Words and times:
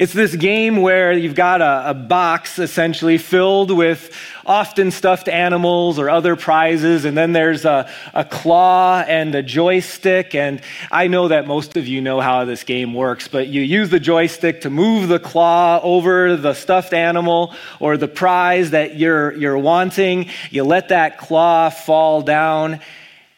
It's 0.00 0.14
this 0.14 0.34
game 0.34 0.78
where 0.78 1.12
you've 1.12 1.34
got 1.34 1.60
a, 1.60 1.90
a, 1.90 1.92
box 1.92 2.58
essentially 2.58 3.18
filled 3.18 3.70
with 3.70 4.16
often 4.46 4.92
stuffed 4.92 5.28
animals 5.28 5.98
or 5.98 6.08
other 6.08 6.36
prizes, 6.36 7.04
and 7.04 7.14
then 7.14 7.34
there's 7.34 7.66
a, 7.66 7.86
a, 8.14 8.24
claw 8.24 9.04
and 9.06 9.34
a 9.34 9.42
joystick. 9.42 10.34
And 10.34 10.62
I 10.90 11.08
know 11.08 11.28
that 11.28 11.46
most 11.46 11.76
of 11.76 11.86
you 11.86 12.00
know 12.00 12.18
how 12.18 12.46
this 12.46 12.64
game 12.64 12.94
works, 12.94 13.28
but 13.28 13.48
you 13.48 13.60
use 13.60 13.90
the 13.90 14.00
joystick 14.00 14.62
to 14.62 14.70
move 14.70 15.08
the 15.10 15.18
claw 15.18 15.80
over 15.82 16.34
the 16.34 16.54
stuffed 16.54 16.94
animal 16.94 17.54
or 17.78 17.98
the 17.98 18.08
prize 18.08 18.70
that 18.70 18.96
you're, 18.96 19.34
you're 19.34 19.58
wanting. 19.58 20.30
You 20.50 20.64
let 20.64 20.88
that 20.88 21.18
claw 21.18 21.68
fall 21.68 22.22
down, 22.22 22.80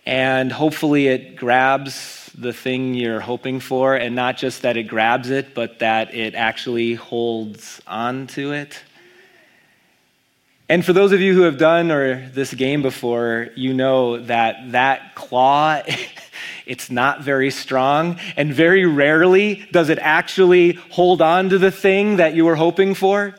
and 0.07 0.53
hopefully 0.53 1.09
it 1.09 1.35
grabs 1.35 2.22
the 2.33 2.53
thing 2.53 2.95
you're 2.95 3.21
hoping 3.21 3.61
for, 3.61 3.95
and 3.95 4.15
not 4.15 4.37
just 4.37 4.63
that 4.63 4.77
it 4.77 4.85
grabs 4.85 5.31
it, 5.31 5.55
but 5.55 5.79
that 5.81 6.15
it 6.15 6.35
actually 6.35 6.95
holds 6.95 7.81
on 7.87 8.27
to 8.29 8.53
it. 8.53 8.83
And 10.69 10.85
for 10.85 10.93
those 10.93 11.13
of 11.13 11.21
you 11.21 11.35
who 11.35 11.43
have 11.43 11.59
done 11.59 11.91
or 11.91 12.29
this 12.31 12.55
game 12.55 12.81
before, 12.81 13.49
you 13.57 13.75
know 13.75 14.19
that 14.25 14.73
that 14.73 15.15
claw 15.15 15.83
it's 16.67 16.91
not 16.91 17.23
very 17.23 17.51
strong 17.51 18.19
and 18.37 18.55
very 18.55 18.87
rarely 18.87 19.67
does 19.73 19.89
it 19.89 19.99
actually 20.01 20.73
hold 20.91 21.21
on 21.21 21.51
to 21.51 21.59
the 21.59 21.71
thing 21.71 22.17
that 22.17 22.35
you 22.35 22.45
were 22.45 22.57
hoping 22.57 22.95
for. 22.95 23.35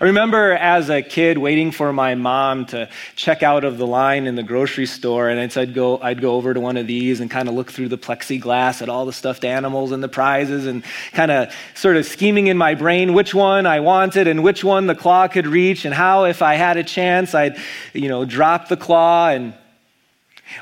I 0.00 0.04
remember 0.04 0.52
as 0.52 0.90
a 0.90 1.00
kid 1.00 1.38
waiting 1.38 1.72
for 1.72 1.92
my 1.92 2.14
mom 2.14 2.66
to 2.66 2.88
check 3.16 3.42
out 3.42 3.64
of 3.64 3.78
the 3.78 3.86
line 3.86 4.26
in 4.26 4.34
the 4.34 4.42
grocery 4.42 4.84
store, 4.84 5.30
and 5.30 5.40
I'd 5.56 5.74
go, 5.74 5.98
I'd 6.00 6.20
go 6.20 6.34
over 6.34 6.52
to 6.52 6.60
one 6.60 6.76
of 6.76 6.86
these 6.86 7.20
and 7.20 7.30
kind 7.30 7.48
of 7.48 7.54
look 7.54 7.72
through 7.72 7.88
the 7.88 7.96
plexiglass 7.96 8.82
at 8.82 8.90
all 8.90 9.06
the 9.06 9.12
stuffed 9.12 9.44
animals 9.44 9.92
and 9.92 10.02
the 10.02 10.08
prizes, 10.08 10.66
and 10.66 10.84
kind 11.12 11.30
of 11.30 11.54
sort 11.74 11.96
of 11.96 12.04
scheming 12.04 12.48
in 12.48 12.58
my 12.58 12.74
brain 12.74 13.14
which 13.14 13.34
one 13.34 13.64
I 13.64 13.80
wanted 13.80 14.28
and 14.28 14.44
which 14.44 14.62
one 14.62 14.86
the 14.86 14.94
claw 14.94 15.28
could 15.28 15.46
reach, 15.46 15.86
and 15.86 15.94
how, 15.94 16.24
if 16.24 16.42
I 16.42 16.56
had 16.56 16.76
a 16.76 16.84
chance, 16.84 17.34
I'd, 17.34 17.56
you 17.94 18.08
know, 18.08 18.26
drop 18.26 18.68
the 18.68 18.76
claw. 18.76 19.28
And 19.28 19.54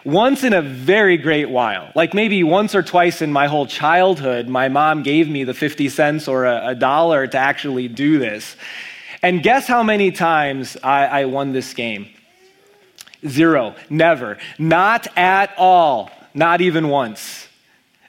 once 0.05 0.45
in 0.45 0.53
a 0.53 0.63
very 0.63 1.17
great 1.17 1.51
while, 1.51 1.91
like 1.97 2.15
maybe 2.15 2.45
once 2.45 2.75
or 2.75 2.85
twice 2.85 3.21
in 3.21 3.33
my 3.33 3.49
whole 3.49 3.67
childhood, 3.67 4.49
my 4.49 4.69
mom 4.69 5.03
gave 5.03 5.29
me 5.29 5.43
the 5.43 5.55
50 5.55 5.89
cents 5.89 6.29
or 6.29 6.45
a, 6.45 6.69
a 6.69 6.75
dollar 6.77 7.27
to 7.27 7.37
actually 7.37 7.89
do 7.89 8.19
this. 8.19 8.57
And 9.23 9.43
guess 9.43 9.67
how 9.67 9.83
many 9.83 10.13
times 10.13 10.77
I, 10.83 11.07
I 11.07 11.25
won 11.25 11.53
this 11.53 11.75
game? 11.75 12.09
Zero. 13.27 13.75
Never. 13.91 14.39
Not 14.59 15.09
at 15.17 15.53
all. 15.57 16.11
Not 16.35 16.61
even 16.61 16.89
once. 16.89 17.49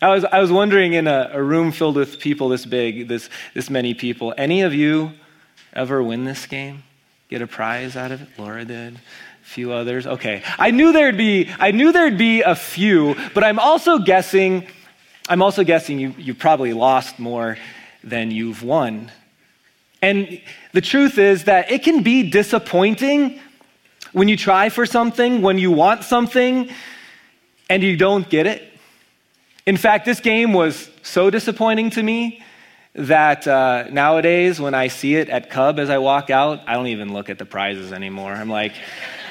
I 0.01 0.09
was, 0.13 0.23
I 0.23 0.39
was 0.39 0.51
wondering 0.51 0.93
in 0.93 1.07
a, 1.07 1.31
a, 1.33 1.43
room 1.43 1.71
filled 1.71 1.95
with 1.95 2.19
people 2.19 2.47
this 2.49 2.65
big, 2.65 3.09
this, 3.09 3.29
this 3.53 3.69
many 3.69 3.93
people, 3.93 4.33
any 4.37 4.61
of 4.61 4.73
you 4.73 5.11
ever 5.73 6.01
win 6.01 6.23
this 6.23 6.45
game? 6.45 6.83
Get 7.27 7.41
a 7.41 7.47
prize 7.47 7.97
out 7.97 8.11
of 8.11 8.21
it? 8.21 8.27
Laura 8.37 8.63
did. 8.63 8.95
A 8.95 8.99
few 9.43 9.73
others. 9.73 10.07
Okay. 10.07 10.41
I 10.57 10.71
knew 10.71 10.93
there'd 10.93 11.17
be, 11.17 11.49
I 11.59 11.71
knew 11.71 11.91
there'd 11.91 12.17
be 12.17 12.43
a 12.43 12.55
few, 12.55 13.15
but 13.33 13.43
I'm 13.43 13.59
also 13.59 13.99
guessing, 13.99 14.67
I'm 15.27 15.41
also 15.41 15.65
guessing 15.65 15.99
you, 15.99 16.13
you 16.17 16.33
probably 16.33 16.71
lost 16.71 17.19
more 17.19 17.57
than 18.01 18.31
you've 18.31 18.63
won. 18.63 19.11
And 20.01 20.41
the 20.71 20.81
truth 20.81 21.17
is 21.17 21.45
that 21.45 21.71
it 21.71 21.83
can 21.83 22.03
be 22.03 22.29
disappointing 22.29 23.39
when 24.11 24.27
you 24.27 24.37
try 24.37 24.69
for 24.69 24.85
something, 24.85 25.41
when 25.41 25.57
you 25.57 25.71
want 25.71 26.03
something, 26.03 26.69
and 27.69 27.83
you 27.83 27.95
don't 27.97 28.27
get 28.29 28.47
it. 28.47 28.63
In 29.65 29.77
fact, 29.77 30.05
this 30.05 30.19
game 30.19 30.53
was 30.53 30.89
so 31.03 31.29
disappointing 31.29 31.91
to 31.91 32.01
me 32.01 32.43
that 32.95 33.47
uh, 33.47 33.85
nowadays, 33.91 34.59
when 34.59 34.73
I 34.73 34.87
see 34.87 35.15
it 35.15 35.29
at 35.29 35.49
Cub 35.49 35.79
as 35.79 35.89
I 35.89 35.99
walk 35.99 36.29
out, 36.29 36.61
I 36.67 36.73
don't 36.73 36.87
even 36.87 37.13
look 37.13 37.29
at 37.29 37.37
the 37.37 37.45
prizes 37.45 37.93
anymore. 37.93 38.33
I'm 38.33 38.49
like, 38.49 38.73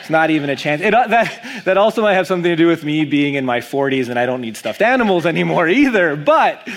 it's 0.01 0.11
not 0.11 0.31
even 0.31 0.49
a 0.49 0.57
chance. 0.57 0.81
It, 0.81 0.95
uh, 0.95 1.09
that, 1.09 1.65
that 1.65 1.77
also 1.77 2.03
might 2.03 2.15
have 2.15 2.27
something 2.27 2.51
to 2.51 2.57
do 2.57 2.69
with 2.69 2.85
me 2.85 3.05
being 3.05 3.35
in 3.35 3.45
my 3.45 3.61
40s 3.61 4.09
and 4.09 4.19
I 4.19 4.27
don't 4.27 4.41
need 4.41 4.57
stuffed 4.57 4.81
animals 4.81 5.27
anymore 5.27 5.69
either. 5.69 6.15
But 6.15 6.69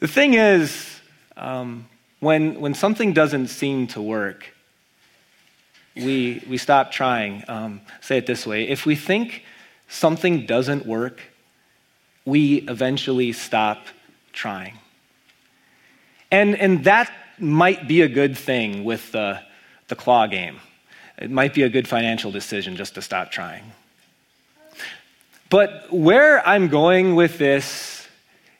the 0.00 0.08
thing 0.08 0.34
is, 0.34 1.00
um, 1.36 1.86
when, 2.20 2.60
when 2.60 2.74
something 2.74 3.12
doesn't 3.12 3.48
seem 3.48 3.86
to 3.88 4.00
work, 4.00 4.46
we, 5.94 6.44
we 6.48 6.58
stop 6.58 6.90
trying. 6.90 7.44
Um, 7.48 7.80
say 8.00 8.18
it 8.18 8.26
this 8.26 8.46
way 8.46 8.68
if 8.68 8.86
we 8.86 8.96
think 8.96 9.44
something 9.88 10.46
doesn't 10.46 10.86
work, 10.86 11.20
we 12.24 12.56
eventually 12.68 13.32
stop 13.32 13.86
trying. 14.32 14.78
And, 16.30 16.56
and 16.56 16.84
that 16.84 17.10
might 17.38 17.86
be 17.86 18.02
a 18.02 18.08
good 18.08 18.36
thing 18.36 18.84
with 18.84 19.12
the, 19.12 19.40
the 19.88 19.94
claw 19.94 20.26
game. 20.26 20.58
It 21.18 21.30
might 21.30 21.54
be 21.54 21.62
a 21.62 21.68
good 21.68 21.88
financial 21.88 22.30
decision 22.30 22.76
just 22.76 22.94
to 22.96 23.02
stop 23.02 23.30
trying. 23.30 23.72
But 25.48 25.92
where 25.92 26.46
I'm 26.46 26.68
going 26.68 27.14
with 27.14 27.38
this 27.38 28.06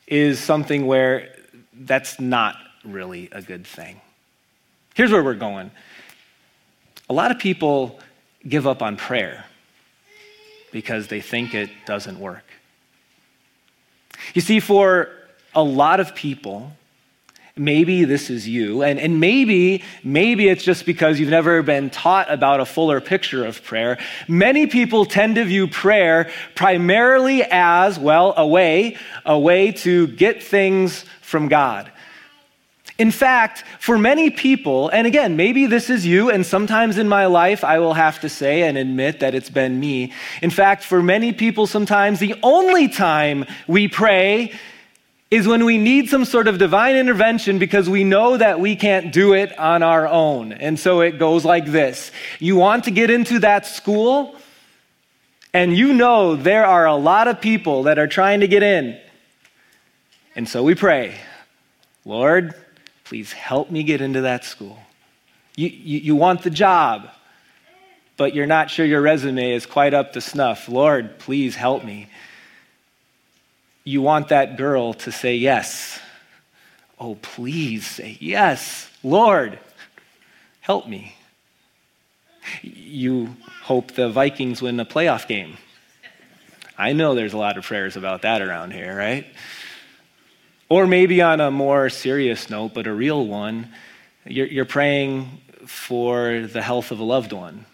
is 0.07 0.39
something 0.39 0.87
where 0.87 1.35
that's 1.75 2.21
not 2.21 2.57
really 2.87 3.29
a 3.33 3.43
good 3.43 3.67
thing. 3.67 4.01
Here's 4.95 5.13
where 5.13 5.23
we're 5.23 5.35
going. 5.35 5.71
A 7.09 7.13
lot 7.13 7.31
of 7.31 7.39
people 7.39 8.01
give 8.47 8.67
up 8.67 8.83
on 8.83 8.97
prayer 8.97 9.45
because 10.73 11.09
they 11.09 11.21
think 11.21 11.55
it 11.55 11.71
doesn't 11.87 12.19
work. 12.19 12.45
You 14.35 14.41
see, 14.41 14.61
for 14.61 15.11
a 15.55 15.63
lot 15.63 16.01
of 16.01 16.15
people, 16.15 16.73
maybe 17.57 18.05
this 18.05 18.29
is 18.29 18.47
you, 18.47 18.83
and, 18.83 18.99
and 18.99 19.19
maybe, 19.21 19.83
maybe 20.05 20.49
it's 20.49 20.65
just 20.65 20.85
because 20.85 21.19
you've 21.19 21.31
never 21.31 21.63
been 21.63 21.89
taught 21.91 22.31
about 22.31 22.61
a 22.61 22.67
fuller 22.67 23.01
picture 23.01 23.45
of 23.45 23.63
prayer. 23.65 23.99
Many 24.29 24.67
people 24.67 25.07
tend 25.07 25.37
to 25.37 25.45
view 25.45 25.67
prayer 25.67 26.31
primarily 26.55 27.43
as, 27.43 27.99
well, 27.99 28.35
a 28.37 28.47
way, 28.47 28.97
a 29.25 29.39
way 29.39 29.73
to 29.73 30.07
get 30.09 30.43
things 30.43 31.05
from 31.23 31.49
God. 31.49 31.91
In 32.99 33.11
fact, 33.11 33.63
for 33.79 33.99
many 33.99 34.31
people, 34.31 34.89
and 34.89 35.07
again, 35.07 35.37
maybe 35.37 35.67
this 35.67 35.91
is 35.91 36.07
you, 36.07 36.31
and 36.31 36.47
sometimes 36.47 36.97
in 36.97 37.09
my 37.09 37.27
life 37.27 37.63
I 37.63 37.79
will 37.79 37.93
have 37.93 38.21
to 38.21 38.29
say 38.31 38.63
and 38.63 38.79
admit 38.79 39.21
that 39.21 39.35
it's 39.35 39.51
been 39.51 39.79
me. 39.79 40.13
In 40.41 40.51
fact, 40.51 40.83
for 40.83 41.03
many 41.03 41.35
people, 41.35 41.67
sometimes 41.67 42.21
the 42.21 42.37
only 42.43 42.89
time 42.89 43.45
we 43.67 43.87
pray 43.87 44.53
is 45.31 45.47
when 45.47 45.65
we 45.67 45.77
need 45.77 46.09
some 46.09 46.25
sort 46.25 46.49
of 46.49 46.57
divine 46.57 46.97
intervention 46.97 47.59
because 47.59 47.91
we 47.91 48.05
know 48.05 48.37
that 48.37 48.61
we 48.61 48.77
can't 48.77 49.13
do 49.13 49.35
it 49.35 49.59
on 49.59 49.83
our 49.83 50.07
own. 50.07 50.53
And 50.53 50.79
so 50.79 51.01
it 51.01 51.19
goes 51.19 51.45
like 51.45 51.67
this 51.67 52.11
You 52.39 52.57
want 52.57 52.85
to 52.85 52.91
get 52.91 53.11
into 53.11 53.41
that 53.41 53.67
school, 53.67 54.37
and 55.53 55.77
you 55.77 55.93
know 55.93 56.35
there 56.35 56.65
are 56.65 56.87
a 56.87 56.97
lot 56.97 57.29
of 57.29 57.43
people 57.43 57.83
that 57.85 57.99
are 57.99 58.07
trying 58.07 58.41
to 58.41 58.49
get 58.49 58.63
in. 58.63 58.99
And 60.35 60.49
so 60.49 60.63
we 60.63 60.75
pray, 60.75 61.15
Lord, 62.05 62.55
Please 63.07 63.33
help 63.33 63.71
me 63.71 63.85
get 63.85 64.01
into 64.01 64.23
that 64.23 64.45
school. 64.45 64.79
You, 65.55 65.69
you, 65.69 65.99
you, 66.01 66.17
want 66.17 66.43
the 66.43 66.51
job, 66.51 67.09
but 68.17 68.35
you're 68.35 68.47
not 68.47 68.69
sure 68.69 68.85
your 68.85 69.01
resume 69.01 69.53
is 69.53 69.65
quite 69.65 69.95
up 69.95 70.13
to 70.15 70.21
snuff. 70.21 70.69
Lord, 70.69 71.19
please 71.19 71.55
help 71.55 71.85
me. 71.85 72.09
You 73.85 74.03
want 74.03 74.29
that 74.29 74.57
girl 74.57 74.93
to 74.95 75.13
say 75.13 75.37
yes. 75.37 76.01
Oh, 76.99 77.15
please 77.23 77.87
say 77.87 78.19
yes. 78.21 78.91
Lord, 79.05 79.61
help 80.61 80.89
me. 80.89 81.15
You 82.63 83.37
hope 83.63 83.93
the 83.93 84.09
Vikings 84.09 84.61
win 84.61 84.77
the 84.77 84.85
playoff 84.85 85.29
game. 85.29 85.59
I 86.77 86.93
know 86.93 87.15
there's 87.15 87.35
a 87.35 87.39
lot 87.39 87.57
of 87.57 87.65
prayers 87.65 87.97
about 87.97 88.23
that 88.23 88.43
around 88.43 88.73
here, 88.73 88.97
right? 88.97 89.27
Or 90.69 90.87
maybe 90.87 91.23
on 91.23 91.41
a 91.41 91.51
more 91.51 91.89
serious 91.89 92.51
note, 92.51 92.75
but 92.75 92.87
a 92.87 92.93
real 92.93 93.27
one, 93.27 93.71
you're, 94.25 94.47
you're 94.47 94.65
praying 94.65 95.41
for 95.67 96.47
the 96.47 96.63
health 96.63 96.91
of 96.91 96.99
a 96.99 97.05
loved 97.05 97.33
one. 97.33 97.67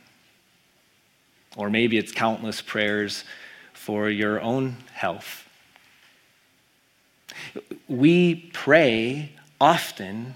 Or 1.56 1.70
maybe 1.70 1.96
it's 1.96 2.12
countless 2.12 2.60
prayers 2.60 3.24
for 3.72 4.10
your 4.10 4.40
own 4.40 4.76
health. 4.92 5.48
We 7.88 8.50
pray 8.52 9.32
often 9.60 10.34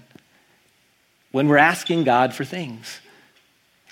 when 1.31 1.47
we're 1.47 1.57
asking 1.57 2.03
God 2.03 2.33
for 2.33 2.43
things. 2.43 3.01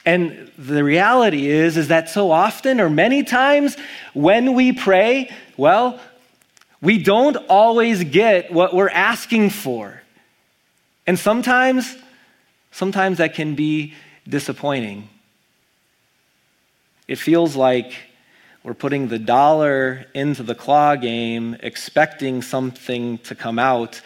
And 0.06 0.52
the 0.58 0.84
reality 0.84 1.48
is 1.48 1.78
is 1.78 1.88
that 1.88 2.10
so 2.10 2.32
often 2.32 2.80
or 2.80 2.90
many 2.90 3.24
times 3.24 3.76
when 4.14 4.54
we 4.54 4.72
pray, 4.72 5.32
well, 5.58 6.00
we 6.86 7.00
don't 7.00 7.36
always 7.50 8.04
get 8.04 8.52
what 8.52 8.76
we're 8.76 8.90
asking 8.90 9.50
for. 9.50 10.02
And 11.08 11.18
sometimes, 11.18 11.98
sometimes 12.72 13.18
that 13.18 13.34
can 13.34 13.56
be 13.56 13.96
disappointing. 14.30 15.10
It 17.08 17.18
feels 17.18 17.56
like 17.56 17.94
we're 18.64 18.76
putting 18.76 19.08
the 19.08 19.18
dollar 19.18 20.06
into 20.14 20.44
the 20.44 20.54
claw 20.54 20.96
game, 20.96 21.58
expecting 21.62 22.44
something 22.44 23.18
to 23.20 23.34
come 23.34 23.58
out, 23.58 24.00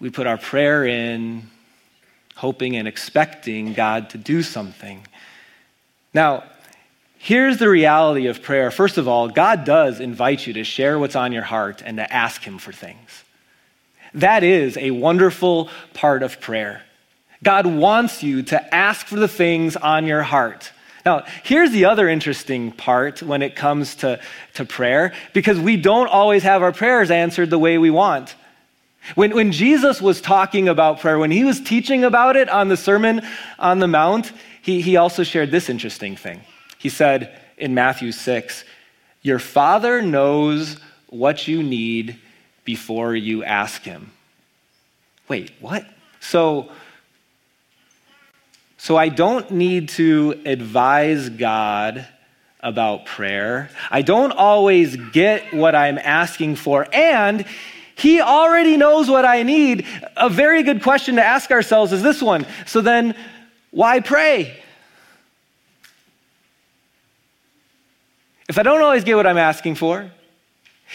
we 0.00 0.10
put 0.10 0.26
our 0.26 0.38
prayer 0.38 0.86
in, 0.86 1.48
hoping 2.34 2.76
and 2.76 2.88
expecting 2.88 3.74
God 3.74 4.10
to 4.10 4.18
do 4.18 4.42
something. 4.42 5.06
Now, 6.14 6.44
here's 7.18 7.58
the 7.58 7.68
reality 7.68 8.26
of 8.26 8.42
prayer. 8.42 8.70
First 8.70 8.96
of 8.96 9.06
all, 9.06 9.28
God 9.28 9.64
does 9.64 10.00
invite 10.00 10.46
you 10.46 10.54
to 10.54 10.64
share 10.64 10.98
what's 10.98 11.16
on 11.16 11.32
your 11.32 11.42
heart 11.42 11.82
and 11.84 11.98
to 11.98 12.12
ask 12.12 12.42
Him 12.42 12.58
for 12.58 12.72
things. 12.72 13.24
That 14.14 14.42
is 14.42 14.76
a 14.76 14.90
wonderful 14.90 15.68
part 15.94 16.22
of 16.22 16.40
prayer. 16.40 16.82
God 17.42 17.66
wants 17.66 18.22
you 18.22 18.42
to 18.44 18.74
ask 18.74 19.06
for 19.06 19.16
the 19.16 19.28
things 19.28 19.76
on 19.76 20.06
your 20.06 20.22
heart. 20.22 20.72
Now, 21.06 21.24
here's 21.44 21.70
the 21.70 21.84
other 21.84 22.08
interesting 22.08 22.72
part 22.72 23.22
when 23.22 23.42
it 23.42 23.54
comes 23.54 23.96
to, 23.96 24.20
to 24.54 24.64
prayer, 24.64 25.12
because 25.32 25.58
we 25.58 25.76
don't 25.76 26.08
always 26.08 26.42
have 26.42 26.62
our 26.62 26.72
prayers 26.72 27.10
answered 27.10 27.50
the 27.50 27.58
way 27.58 27.78
we 27.78 27.90
want. 27.90 28.34
When, 29.14 29.34
when 29.34 29.52
Jesus 29.52 30.02
was 30.02 30.20
talking 30.20 30.68
about 30.68 31.00
prayer, 31.00 31.18
when 31.18 31.30
he 31.30 31.44
was 31.44 31.60
teaching 31.60 32.04
about 32.04 32.36
it 32.36 32.48
on 32.48 32.68
the 32.68 32.76
Sermon 32.76 33.22
on 33.58 33.78
the 33.78 33.88
Mount, 33.88 34.32
he, 34.60 34.80
he 34.80 34.96
also 34.96 35.22
shared 35.22 35.50
this 35.50 35.70
interesting 35.70 36.16
thing. 36.16 36.40
He 36.78 36.88
said 36.88 37.40
in 37.56 37.74
Matthew 37.74 38.12
6, 38.12 38.64
Your 39.22 39.38
Father 39.38 40.00
knows 40.00 40.76
what 41.08 41.48
you 41.48 41.62
need 41.62 42.18
before 42.64 43.14
you 43.14 43.44
ask 43.44 43.82
Him. 43.82 44.12
Wait, 45.28 45.52
what? 45.60 45.86
So, 46.20 46.70
so 48.76 48.96
I 48.96 49.08
don't 49.08 49.50
need 49.50 49.90
to 49.90 50.40
advise 50.46 51.28
God 51.28 52.06
about 52.60 53.06
prayer. 53.06 53.70
I 53.90 54.02
don't 54.02 54.32
always 54.32 54.96
get 54.96 55.52
what 55.52 55.74
I'm 55.74 55.98
asking 55.98 56.56
for. 56.56 56.86
And 56.92 57.44
he 57.94 58.20
already 58.20 58.76
knows 58.76 59.10
what 59.10 59.24
I 59.24 59.42
need. 59.42 59.86
A 60.16 60.28
very 60.28 60.62
good 60.62 60.82
question 60.82 61.16
to 61.16 61.24
ask 61.24 61.50
ourselves 61.50 61.92
is 61.92 62.02
this 62.02 62.22
one. 62.22 62.46
So 62.66 62.80
then, 62.80 63.14
why 63.70 64.00
pray? 64.00 64.62
If 68.48 68.58
I 68.58 68.62
don't 68.62 68.82
always 68.82 69.04
get 69.04 69.16
what 69.16 69.26
I'm 69.26 69.38
asking 69.38 69.74
for, 69.74 70.10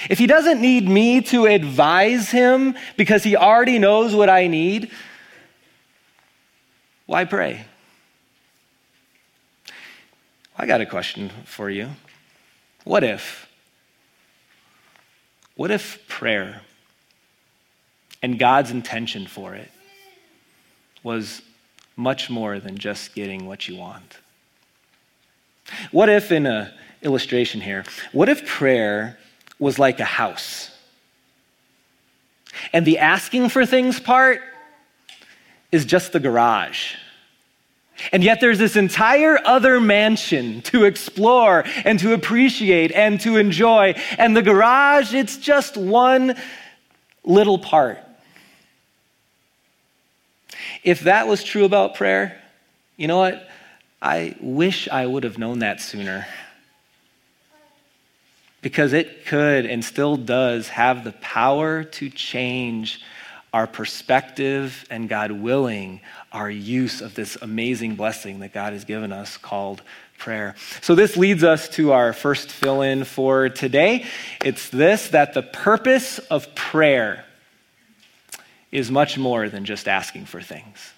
if 0.10 0.18
he 0.18 0.26
doesn't 0.26 0.60
need 0.60 0.90
me 0.90 1.22
to 1.22 1.46
advise 1.46 2.32
him 2.32 2.76
because 2.98 3.24
he 3.24 3.36
already 3.36 3.78
knows 3.78 4.16
what 4.16 4.30
I 4.30 4.48
need, 4.48 4.92
why 7.06 7.26
pray? 7.26 7.66
I 10.58 10.66
got 10.66 10.82
a 10.82 10.86
question 10.86 11.30
for 11.46 11.70
you. 11.70 11.90
What 12.84 13.04
if? 13.04 13.48
What 15.56 15.70
if 15.70 16.08
prayer 16.08 16.62
and 18.24 18.40
God's 18.40 18.72
intention 18.72 19.28
for 19.28 19.54
it 19.54 19.70
was 21.04 21.42
much 21.96 22.30
more 22.30 22.60
than 22.60 22.78
just 22.78 23.14
getting 23.14 23.46
what 23.46 23.68
you 23.68 23.76
want. 23.76 24.18
What 25.92 26.10
if, 26.10 26.32
in 26.32 26.46
an 26.46 26.72
illustration 27.02 27.62
here, 27.62 27.84
what 28.12 28.30
if 28.30 28.46
prayer 28.46 29.18
was 29.60 29.80
like 29.80 30.00
a 30.00 30.06
house? 30.06 30.72
And 32.72 32.86
the 32.86 33.00
asking 33.00 33.50
for 33.50 33.66
things 33.66 34.00
part 34.00 34.42
is 35.72 35.86
just 35.86 36.12
the 36.12 36.20
garage. 36.20 36.96
And 38.12 38.24
yet 38.24 38.42
there's 38.42 38.60
this 38.60 38.76
entire 38.76 39.40
other 39.46 39.80
mansion 39.80 40.62
to 40.64 40.86
explore 40.86 41.64
and 41.86 42.00
to 42.00 42.14
appreciate 42.14 42.92
and 42.92 43.20
to 43.22 43.38
enjoy. 43.38 43.96
And 44.18 44.36
the 44.36 44.42
garage, 44.42 45.14
it's 45.14 45.38
just 45.38 45.78
one 45.78 46.36
little 47.24 47.58
part. 47.58 48.00
If 50.84 51.02
that 51.02 51.28
was 51.28 51.44
true 51.44 51.66
about 51.66 51.96
prayer, 51.96 52.42
you 52.98 53.08
know 53.08 53.18
what? 53.18 53.48
I 54.04 54.36
wish 54.42 54.90
I 54.90 55.06
would 55.06 55.24
have 55.24 55.38
known 55.38 55.60
that 55.60 55.80
sooner. 55.80 56.28
Because 58.62 58.92
it 58.92 59.26
could 59.26 59.66
and 59.66 59.84
still 59.84 60.18
does 60.18 60.68
have 60.68 61.06
the 61.06 61.14
power 61.14 61.86
to 61.86 62.10
change 62.10 63.02
our 63.54 63.66
perspective 63.66 64.86
and, 64.90 65.08
God 65.08 65.32
willing, 65.32 66.02
our 66.34 66.50
use 66.50 67.00
of 67.00 67.16
this 67.16 67.38
amazing 67.42 67.96
blessing 67.96 68.40
that 68.40 68.52
God 68.52 68.74
has 68.74 68.84
given 68.84 69.14
us 69.14 69.38
called 69.38 69.82
prayer. 70.18 70.56
So, 70.82 70.96
this 70.96 71.16
leads 71.16 71.44
us 71.44 71.70
to 71.70 71.94
our 71.94 72.12
first 72.12 72.50
fill 72.52 72.82
in 72.82 73.06
for 73.06 73.48
today. 73.50 74.06
It's 74.44 74.70
this 74.70 75.10
that 75.10 75.34
the 75.34 75.44
purpose 75.44 76.20
of 76.20 76.54
prayer 76.56 77.26
is 78.72 78.92
much 78.92 79.18
more 79.18 79.48
than 79.50 79.66
just 79.66 79.88
asking 79.88 80.26
for 80.26 80.42
things. 80.42 80.93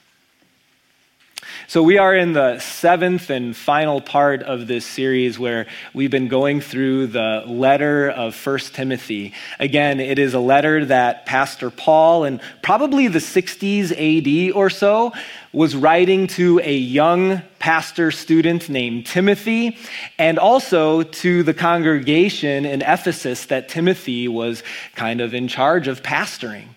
So, 1.68 1.82
we 1.82 1.98
are 1.98 2.16
in 2.16 2.34
the 2.34 2.60
seventh 2.60 3.32
and 3.32 3.58
final 3.58 4.00
part 4.00 4.44
of 4.44 4.68
this 4.68 4.86
series 4.86 5.40
where 5.40 5.66
we've 5.96 6.12
been 6.12 6.28
going 6.28 6.62
through 6.62 7.08
the 7.08 7.44
letter 7.48 8.08
of 8.08 8.36
First 8.36 8.76
Timothy. 8.76 9.34
Again, 9.60 10.00
it 10.00 10.20
is 10.20 10.36
a 10.36 10.40
letter 10.40 10.86
that 10.86 11.26
Pastor 11.26 11.72
Paul, 11.72 12.26
in 12.26 12.40
probably 12.62 13.08
the 13.08 13.18
60s 13.18 13.92
AD 13.92 14.56
or 14.56 14.70
so, 14.70 15.12
was 15.54 15.76
writing 15.76 16.28
to 16.28 16.60
a 16.64 16.78
young 16.78 17.42
pastor 17.58 18.12
student 18.12 18.70
named 18.70 19.08
Timothy, 19.08 19.76
and 20.20 20.38
also 20.38 21.02
to 21.02 21.42
the 21.42 21.54
congregation 21.56 22.66
in 22.66 22.84
Ephesus 22.84 23.48
that 23.48 23.70
Timothy 23.70 24.28
was 24.28 24.62
kind 24.94 25.20
of 25.20 25.34
in 25.34 25.48
charge 25.48 25.88
of 25.88 26.04
pastoring. 26.04 26.75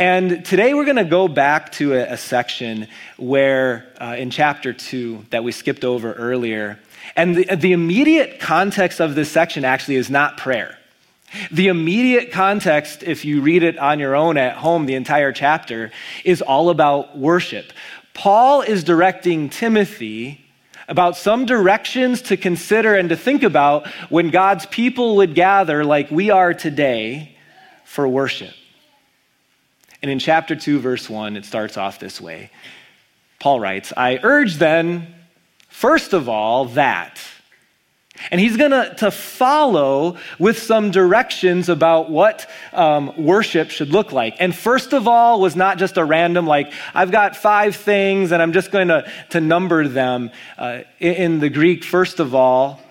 And 0.00 0.46
today 0.46 0.72
we're 0.72 0.86
going 0.86 0.96
to 0.96 1.04
go 1.04 1.28
back 1.28 1.72
to 1.72 1.92
a, 1.92 2.14
a 2.14 2.16
section 2.16 2.88
where, 3.18 3.86
uh, 4.00 4.16
in 4.16 4.30
chapter 4.30 4.72
two, 4.72 5.26
that 5.28 5.44
we 5.44 5.52
skipped 5.52 5.84
over 5.84 6.14
earlier. 6.14 6.78
And 7.16 7.36
the, 7.36 7.54
the 7.54 7.72
immediate 7.72 8.40
context 8.40 9.02
of 9.02 9.14
this 9.14 9.30
section 9.30 9.62
actually 9.62 9.96
is 9.96 10.08
not 10.08 10.38
prayer. 10.38 10.78
The 11.52 11.68
immediate 11.68 12.32
context, 12.32 13.02
if 13.02 13.26
you 13.26 13.42
read 13.42 13.62
it 13.62 13.76
on 13.76 13.98
your 13.98 14.16
own 14.16 14.38
at 14.38 14.56
home, 14.56 14.86
the 14.86 14.94
entire 14.94 15.32
chapter, 15.32 15.92
is 16.24 16.40
all 16.40 16.70
about 16.70 17.18
worship. 17.18 17.70
Paul 18.14 18.62
is 18.62 18.82
directing 18.82 19.50
Timothy 19.50 20.42
about 20.88 21.18
some 21.18 21.44
directions 21.44 22.22
to 22.22 22.38
consider 22.38 22.94
and 22.94 23.10
to 23.10 23.16
think 23.16 23.42
about 23.42 23.86
when 24.08 24.30
God's 24.30 24.64
people 24.64 25.16
would 25.16 25.34
gather, 25.34 25.84
like 25.84 26.10
we 26.10 26.30
are 26.30 26.54
today, 26.54 27.36
for 27.84 28.08
worship. 28.08 28.54
And 30.02 30.10
in 30.10 30.18
chapter 30.18 30.56
2, 30.56 30.80
verse 30.80 31.10
1, 31.10 31.36
it 31.36 31.44
starts 31.44 31.76
off 31.76 31.98
this 31.98 32.20
way 32.20 32.50
Paul 33.38 33.58
writes, 33.58 33.92
I 33.96 34.20
urge 34.22 34.56
then, 34.56 35.14
first 35.68 36.12
of 36.12 36.28
all, 36.28 36.66
that. 36.66 37.18
And 38.30 38.38
he's 38.38 38.58
going 38.58 38.72
to 38.72 39.10
follow 39.10 40.18
with 40.38 40.58
some 40.58 40.90
directions 40.90 41.70
about 41.70 42.10
what 42.10 42.46
um, 42.74 43.14
worship 43.16 43.70
should 43.70 43.88
look 43.88 44.12
like. 44.12 44.36
And 44.38 44.54
first 44.54 44.92
of 44.92 45.08
all 45.08 45.40
was 45.40 45.56
not 45.56 45.78
just 45.78 45.96
a 45.96 46.04
random, 46.04 46.46
like, 46.46 46.70
I've 46.92 47.10
got 47.10 47.34
five 47.34 47.76
things 47.76 48.30
and 48.30 48.42
I'm 48.42 48.52
just 48.52 48.70
going 48.70 48.88
to, 48.88 49.10
to 49.30 49.40
number 49.40 49.88
them. 49.88 50.32
Uh, 50.58 50.80
in, 50.98 51.40
the 51.40 51.48
Greek, 51.48 51.82
first 51.82 52.20
of 52.20 52.34
all, 52.34 52.82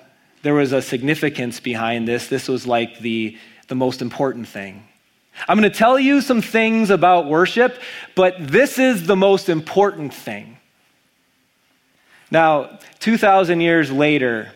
there 0.42 0.56
was 0.56 0.72
a 0.72 0.82
significance 0.82 1.60
behind 1.60 2.08
this. 2.08 2.28
This 2.28 2.48
was 2.48 2.66
like 2.66 2.98
the, 2.98 3.38
the 3.68 3.76
most 3.76 4.02
important 4.02 4.48
thing. 4.48 4.89
I'm 5.48 5.58
going 5.58 5.72
to 5.72 5.78
tell 5.78 6.00
you 6.00 6.22
some 6.22 6.42
things 6.42 6.90
about 6.90 7.28
worship, 7.28 7.80
but 8.16 8.36
this 8.40 8.78
is 8.78 9.08
the 9.08 9.16
most 9.16 9.50
important 9.50 10.14
thing. 10.14 10.58
Now, 12.32 12.80
2,000 13.00 13.62
years 13.62 13.92
later, 13.92 14.52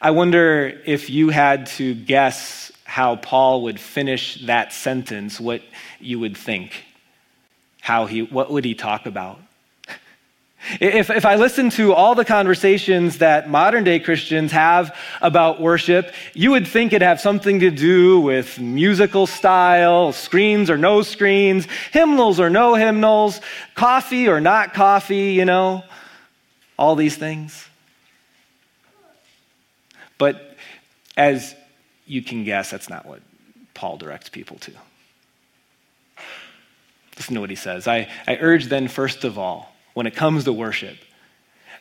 I 0.00 0.10
wonder 0.10 0.80
if 0.86 1.10
you 1.10 1.30
had 1.30 1.66
to 1.66 1.94
guess 1.94 2.72
how 2.84 3.16
Paul 3.16 3.62
would 3.62 3.80
finish 3.80 4.46
that 4.46 4.72
sentence, 4.72 5.40
what 5.40 5.62
you 6.00 6.20
would 6.20 6.36
think. 6.36 6.84
How 7.80 8.06
he, 8.06 8.22
what 8.22 8.50
would 8.50 8.64
he 8.64 8.74
talk 8.74 9.06
about? 9.06 9.40
If, 10.80 11.10
if 11.10 11.24
I 11.24 11.36
listen 11.36 11.70
to 11.70 11.92
all 11.92 12.14
the 12.14 12.24
conversations 12.24 13.18
that 13.18 13.48
modern 13.48 13.84
day 13.84 14.00
Christians 14.00 14.52
have 14.52 14.96
about 15.20 15.60
worship, 15.60 16.12
you 16.34 16.50
would 16.52 16.66
think 16.66 16.92
it'd 16.92 17.06
have 17.06 17.20
something 17.20 17.60
to 17.60 17.70
do 17.70 18.20
with 18.20 18.58
musical 18.58 19.26
style, 19.26 20.12
screens 20.12 20.68
or 20.70 20.76
no 20.76 21.02
screens, 21.02 21.66
hymnals 21.92 22.40
or 22.40 22.50
no 22.50 22.74
hymnals, 22.74 23.40
coffee 23.74 24.28
or 24.28 24.40
not 24.40 24.74
coffee, 24.74 25.32
you 25.32 25.44
know, 25.44 25.84
all 26.78 26.96
these 26.96 27.16
things. 27.16 27.68
But 30.18 30.56
as 31.16 31.54
you 32.06 32.22
can 32.22 32.44
guess, 32.44 32.70
that's 32.70 32.88
not 32.88 33.06
what 33.06 33.20
Paul 33.74 33.98
directs 33.98 34.28
people 34.28 34.58
to. 34.58 34.72
Listen 37.16 37.34
to 37.34 37.40
what 37.40 37.50
he 37.50 37.56
says. 37.56 37.86
I, 37.86 38.08
I 38.26 38.36
urge 38.36 38.66
then, 38.66 38.88
first 38.88 39.24
of 39.24 39.38
all, 39.38 39.75
when 39.96 40.06
it 40.06 40.14
comes 40.14 40.44
to 40.44 40.52
worship 40.52 40.94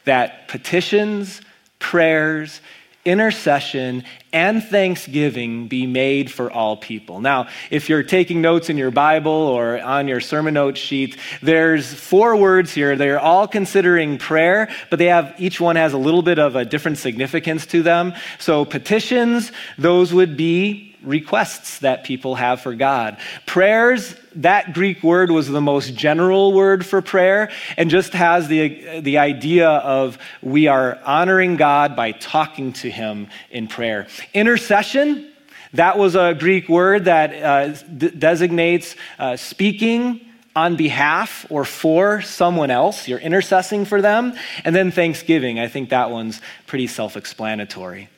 that 0.06 0.48
petitions, 0.48 1.42
prayers, 1.80 2.62
intercession, 3.04 4.06
and 4.32 4.64
thanksgiving 4.64 5.68
be 5.68 5.86
made 5.86 6.32
for 6.32 6.50
all 6.50 6.78
people. 6.78 7.20
Now, 7.20 7.50
if 7.70 7.90
you're 7.90 8.04
taking 8.04 8.42
notes 8.42 8.70
in 8.70 8.78
your 8.78 8.90
Bible 8.90 9.32
or 9.32 9.82
on 9.82 10.08
your 10.08 10.22
sermon 10.22 10.54
note 10.54 10.78
sheet, 10.78 11.18
there's 11.42 11.94
four 11.94 12.38
words 12.38 12.72
here. 12.72 12.96
They're 12.96 13.20
all 13.20 13.50
considering 13.50 14.18
prayer, 14.18 14.70
but 14.90 14.98
they 14.98 15.08
have 15.08 15.36
each 15.38 15.60
one 15.60 15.76
has 15.76 15.92
a 15.92 15.98
little 15.98 16.22
bit 16.22 16.40
of 16.40 16.56
a 16.56 16.64
different 16.64 17.00
significance 17.00 17.66
to 17.68 17.84
them. 17.84 18.14
So 18.40 18.64
petitions, 18.64 19.52
those 19.78 20.14
would 20.14 20.38
be 20.38 20.95
requests 21.06 21.80
that 21.80 22.04
people 22.04 22.36
have 22.36 22.62
for 22.62 22.76
God. 22.76 23.18
Prayers, 23.46 24.16
that 24.36 24.74
Greek 24.74 25.04
word 25.04 25.32
was 25.32 25.48
the 25.48 25.62
most 25.62 25.96
general 25.96 26.54
word 26.54 26.86
for 26.86 27.02
prayer 27.02 27.52
and 27.78 27.90
just 27.90 28.14
has 28.14 28.48
the, 28.48 29.00
the 29.02 29.18
idea 29.18 29.70
of 29.70 30.18
we 30.42 30.68
are 30.68 31.00
honoring 31.06 31.56
God 31.56 31.96
by 31.96 32.12
talking 32.12 32.74
to 32.74 32.90
Him 32.90 33.28
in 33.50 33.68
prayer. 33.68 34.08
Intercession, 34.34 35.32
that 35.74 35.98
was 35.98 36.16
a 36.16 36.34
Greek 36.34 36.70
word 36.70 37.06
that 37.06 37.34
uh, 37.34 37.78
d- 37.98 38.10
designates 38.10 38.96
uh, 39.20 39.36
speaking 39.36 40.22
on 40.56 40.78
behalf 40.78 41.46
or 41.50 41.66
for 41.66 42.22
someone 42.22 42.72
else. 42.72 43.08
You're 43.08 43.20
intercessing 43.20 43.86
for 43.86 44.02
them. 44.02 44.34
And 44.64 44.76
then 44.76 44.92
thanksgiving, 44.92 45.60
I 45.60 45.68
think 45.68 45.90
that 45.90 46.12
one's 46.12 46.42
pretty 46.66 46.88
self 46.88 47.18
explanatory. 47.18 48.10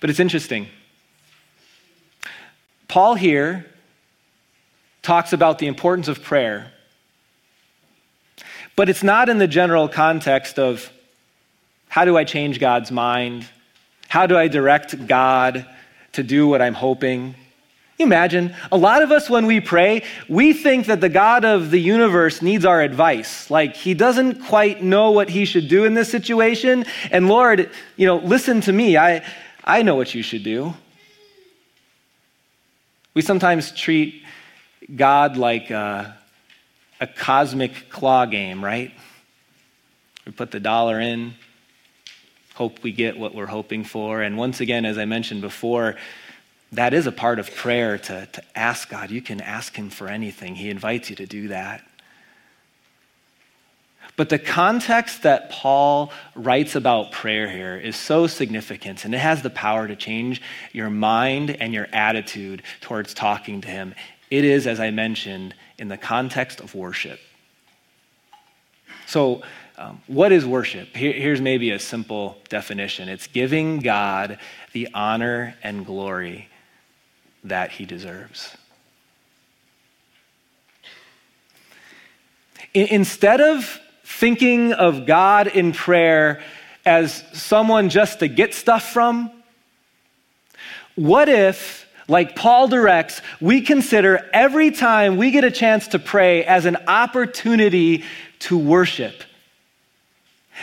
But 0.00 0.10
it's 0.10 0.20
interesting. 0.20 0.68
Paul 2.88 3.14
here 3.14 3.66
talks 5.02 5.32
about 5.32 5.58
the 5.58 5.66
importance 5.66 6.08
of 6.08 6.22
prayer, 6.22 6.72
but 8.74 8.88
it's 8.88 9.02
not 9.02 9.28
in 9.28 9.38
the 9.38 9.48
general 9.48 9.88
context 9.88 10.58
of 10.58 10.90
how 11.88 12.04
do 12.04 12.16
I 12.16 12.24
change 12.24 12.60
God's 12.60 12.90
mind? 12.90 13.48
How 14.08 14.26
do 14.26 14.36
I 14.36 14.48
direct 14.48 15.06
God 15.06 15.66
to 16.12 16.22
do 16.22 16.46
what 16.46 16.60
I'm 16.60 16.74
hoping? 16.74 17.34
You 17.98 18.04
imagine, 18.04 18.54
a 18.70 18.76
lot 18.76 19.02
of 19.02 19.10
us, 19.10 19.30
when 19.30 19.46
we 19.46 19.60
pray, 19.60 20.02
we 20.28 20.52
think 20.52 20.86
that 20.86 21.00
the 21.00 21.08
God 21.08 21.46
of 21.46 21.70
the 21.70 21.80
universe 21.80 22.42
needs 22.42 22.66
our 22.66 22.82
advice. 22.82 23.50
Like, 23.50 23.74
he 23.74 23.94
doesn't 23.94 24.44
quite 24.44 24.82
know 24.82 25.12
what 25.12 25.30
he 25.30 25.46
should 25.46 25.68
do 25.68 25.84
in 25.84 25.94
this 25.94 26.10
situation. 26.10 26.84
And 27.10 27.26
Lord, 27.26 27.70
you 27.96 28.06
know, 28.06 28.16
listen 28.16 28.60
to 28.62 28.72
me. 28.72 28.98
I, 28.98 29.24
I 29.66 29.82
know 29.82 29.96
what 29.96 30.14
you 30.14 30.22
should 30.22 30.44
do. 30.44 30.74
We 33.14 33.22
sometimes 33.22 33.72
treat 33.72 34.22
God 34.94 35.36
like 35.36 35.70
a, 35.70 36.16
a 37.00 37.06
cosmic 37.06 37.88
claw 37.88 38.26
game, 38.26 38.64
right? 38.64 38.92
We 40.24 40.32
put 40.32 40.50
the 40.50 40.60
dollar 40.60 41.00
in, 41.00 41.34
hope 42.54 42.82
we 42.82 42.92
get 42.92 43.18
what 43.18 43.34
we're 43.34 43.46
hoping 43.46 43.84
for. 43.84 44.22
And 44.22 44.36
once 44.36 44.60
again, 44.60 44.84
as 44.84 44.98
I 44.98 45.04
mentioned 45.04 45.40
before, 45.40 45.96
that 46.72 46.94
is 46.94 47.06
a 47.06 47.12
part 47.12 47.38
of 47.38 47.54
prayer 47.54 47.96
to, 47.96 48.26
to 48.26 48.42
ask 48.54 48.88
God. 48.88 49.10
You 49.10 49.22
can 49.22 49.40
ask 49.40 49.74
Him 49.74 49.90
for 49.90 50.08
anything, 50.08 50.54
He 50.54 50.70
invites 50.70 51.10
you 51.10 51.16
to 51.16 51.26
do 51.26 51.48
that. 51.48 51.85
But 54.16 54.30
the 54.30 54.38
context 54.38 55.22
that 55.22 55.50
Paul 55.50 56.10
writes 56.34 56.74
about 56.74 57.12
prayer 57.12 57.50
here 57.50 57.76
is 57.76 57.96
so 57.96 58.26
significant, 58.26 59.04
and 59.04 59.14
it 59.14 59.18
has 59.18 59.42
the 59.42 59.50
power 59.50 59.86
to 59.86 59.94
change 59.94 60.40
your 60.72 60.88
mind 60.88 61.50
and 61.50 61.74
your 61.74 61.86
attitude 61.92 62.62
towards 62.80 63.12
talking 63.12 63.60
to 63.60 63.68
Him. 63.68 63.94
It 64.30 64.44
is, 64.44 64.66
as 64.66 64.80
I 64.80 64.90
mentioned, 64.90 65.54
in 65.78 65.88
the 65.88 65.98
context 65.98 66.60
of 66.60 66.74
worship. 66.74 67.20
So, 69.06 69.42
um, 69.78 70.00
what 70.06 70.32
is 70.32 70.46
worship? 70.46 70.96
Here, 70.96 71.12
here's 71.12 71.42
maybe 71.42 71.70
a 71.70 71.78
simple 71.78 72.38
definition 72.48 73.10
it's 73.10 73.26
giving 73.26 73.80
God 73.80 74.38
the 74.72 74.88
honor 74.94 75.54
and 75.62 75.84
glory 75.84 76.48
that 77.44 77.70
He 77.72 77.84
deserves. 77.84 78.56
instead 82.74 83.40
of 83.40 83.80
thinking 84.06 84.72
of 84.72 85.04
God 85.04 85.48
in 85.48 85.72
prayer 85.72 86.40
as 86.86 87.24
someone 87.32 87.88
just 87.88 88.20
to 88.20 88.28
get 88.28 88.54
stuff 88.54 88.92
from? 88.92 89.32
What 90.94 91.28
if, 91.28 91.86
like 92.06 92.36
Paul 92.36 92.68
directs, 92.68 93.20
we 93.40 93.60
consider 93.62 94.30
every 94.32 94.70
time 94.70 95.16
we 95.16 95.32
get 95.32 95.42
a 95.42 95.50
chance 95.50 95.88
to 95.88 95.98
pray 95.98 96.44
as 96.44 96.64
an 96.66 96.76
opportunity 96.86 98.04
to 98.38 98.56
worship? 98.56 99.24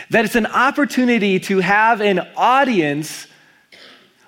That 0.08 0.24
it's 0.24 0.36
an 0.36 0.46
opportunity 0.46 1.38
to 1.40 1.60
have 1.60 2.00
an 2.00 2.20
audience 2.36 3.26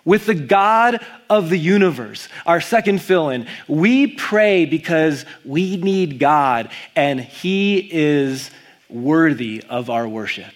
with 0.05 0.27
the 0.27 0.35
God 0.35 1.05
of 1.31 1.49
the 1.49 1.59
universe. 1.59 2.29
Our 2.45 2.61
second 2.61 3.01
fill 3.01 3.31
in. 3.31 3.47
We 3.67 4.07
pray 4.07 4.67
because 4.67 5.25
we 5.45 5.79
need 5.79 6.19
God, 6.19 6.71
and 6.95 7.19
He 7.19 7.79
is 7.91 8.51
worthy 8.89 9.63
of 9.69 9.91
our 9.91 10.07
worship. 10.07 10.53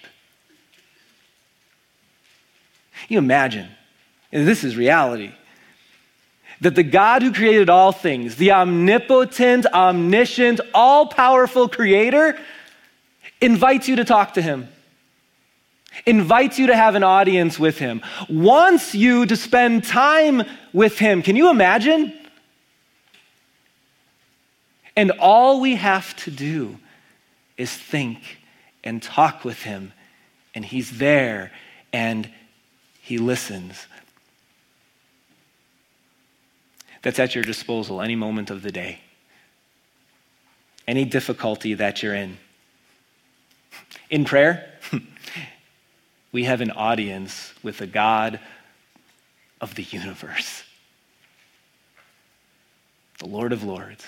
You 3.07 3.17
imagine, 3.17 3.67
and 4.31 4.47
this 4.47 4.63
is 4.63 4.77
reality, 4.77 5.31
that 6.61 6.75
the 6.75 6.83
God 6.83 7.23
who 7.23 7.33
created 7.33 7.69
all 7.69 7.91
things, 7.91 8.35
the 8.35 8.51
omnipotent, 8.51 9.65
omniscient, 9.65 10.61
all 10.73 11.07
powerful 11.07 11.67
creator, 11.67 12.37
invites 13.41 13.87
you 13.87 13.95
to 13.95 14.05
talk 14.05 14.35
to 14.35 14.41
him, 14.41 14.69
invites 16.05 16.59
you 16.59 16.67
to 16.67 16.75
have 16.75 16.93
an 16.95 17.03
audience 17.03 17.57
with 17.57 17.79
him, 17.79 18.01
wants 18.29 18.93
you 18.93 19.25
to 19.25 19.35
spend 19.35 19.83
time 19.83 20.43
with 20.71 20.99
him. 20.99 21.23
Can 21.23 21.35
you 21.35 21.49
imagine? 21.49 22.13
And 24.95 25.11
all 25.19 25.59
we 25.59 25.75
have 25.75 26.15
to 26.17 26.31
do 26.31 26.77
is 27.57 27.71
think 27.71 28.39
and 28.83 29.01
talk 29.01 29.43
with 29.45 29.63
him, 29.63 29.93
and 30.55 30.65
he's 30.65 30.97
there 30.97 31.51
and 31.93 32.29
he 33.01 33.17
listens. 33.17 33.87
That's 37.01 37.19
at 37.19 37.35
your 37.35 37.43
disposal 37.43 38.01
any 38.01 38.15
moment 38.15 38.49
of 38.49 38.61
the 38.61 38.71
day, 38.71 38.99
any 40.87 41.05
difficulty 41.05 41.73
that 41.73 42.03
you're 42.03 42.15
in. 42.15 42.37
In 44.09 44.25
prayer, 44.25 44.71
we 46.31 46.43
have 46.43 46.61
an 46.61 46.71
audience 46.71 47.53
with 47.63 47.77
the 47.77 47.87
God 47.87 48.39
of 49.59 49.75
the 49.75 49.83
universe, 49.83 50.63
the 53.19 53.27
Lord 53.27 53.53
of 53.53 53.63
Lords, 53.63 54.05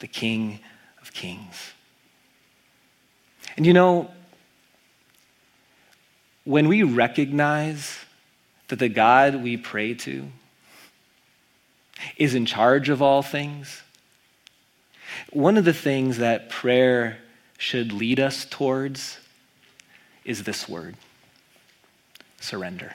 the 0.00 0.06
King 0.06 0.60
of 1.00 1.12
Kings. 1.12 1.72
And 3.56 3.66
you 3.66 3.72
know, 3.72 4.10
when 6.44 6.68
we 6.68 6.82
recognize 6.82 7.98
that 8.68 8.78
the 8.78 8.88
God 8.88 9.42
we 9.42 9.56
pray 9.56 9.94
to 9.94 10.28
is 12.16 12.34
in 12.34 12.46
charge 12.46 12.88
of 12.88 13.00
all 13.00 13.22
things, 13.22 13.82
one 15.30 15.56
of 15.56 15.64
the 15.64 15.72
things 15.72 16.18
that 16.18 16.50
prayer 16.50 17.18
should 17.58 17.92
lead 17.92 18.20
us 18.20 18.44
towards 18.44 19.18
is 20.24 20.42
this 20.42 20.68
word 20.68 20.96
surrender. 22.40 22.94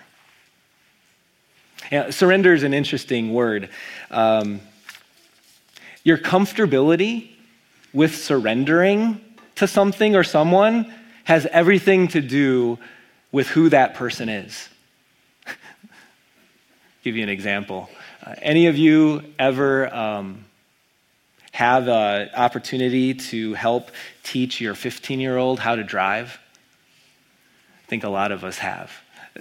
Yeah, 1.92 2.12
surrender 2.12 2.54
is 2.54 2.64
an 2.64 2.74
interesting 2.74 3.34
word. 3.34 3.70
Um, 4.12 4.62
your 6.04 6.18
comfortability 6.18 7.32
with 7.94 8.16
surrendering 8.16 9.22
to 9.60 9.68
something 9.68 10.16
or 10.16 10.24
someone 10.24 10.92
has 11.26 11.46
everything 11.46 12.08
to 12.10 12.22
do 12.22 12.80
with 13.32 13.48
who 13.48 13.70
that 13.70 13.94
person 13.94 14.30
is. 14.30 14.70
Give 17.04 17.16
you 17.16 17.24
an 17.24 17.30
example. 17.30 17.90
Uh, 18.26 18.36
any 18.42 18.68
of 18.68 18.78
you 18.78 19.24
ever 19.38 19.94
um, 19.94 20.46
have 21.52 21.90
an 21.90 22.30
opportunity 22.36 23.14
to 23.14 23.54
help 23.54 23.92
teach 24.24 24.62
your 24.62 24.76
15 24.76 25.20
year 25.20 25.38
old 25.38 25.60
how 25.60 25.76
to 25.76 25.84
drive? 25.84 26.40
I 27.84 27.88
think 27.88 28.06
a 28.06 28.10
lot 28.10 28.32
of 28.32 28.46
us 28.46 28.60
have. 28.60 28.92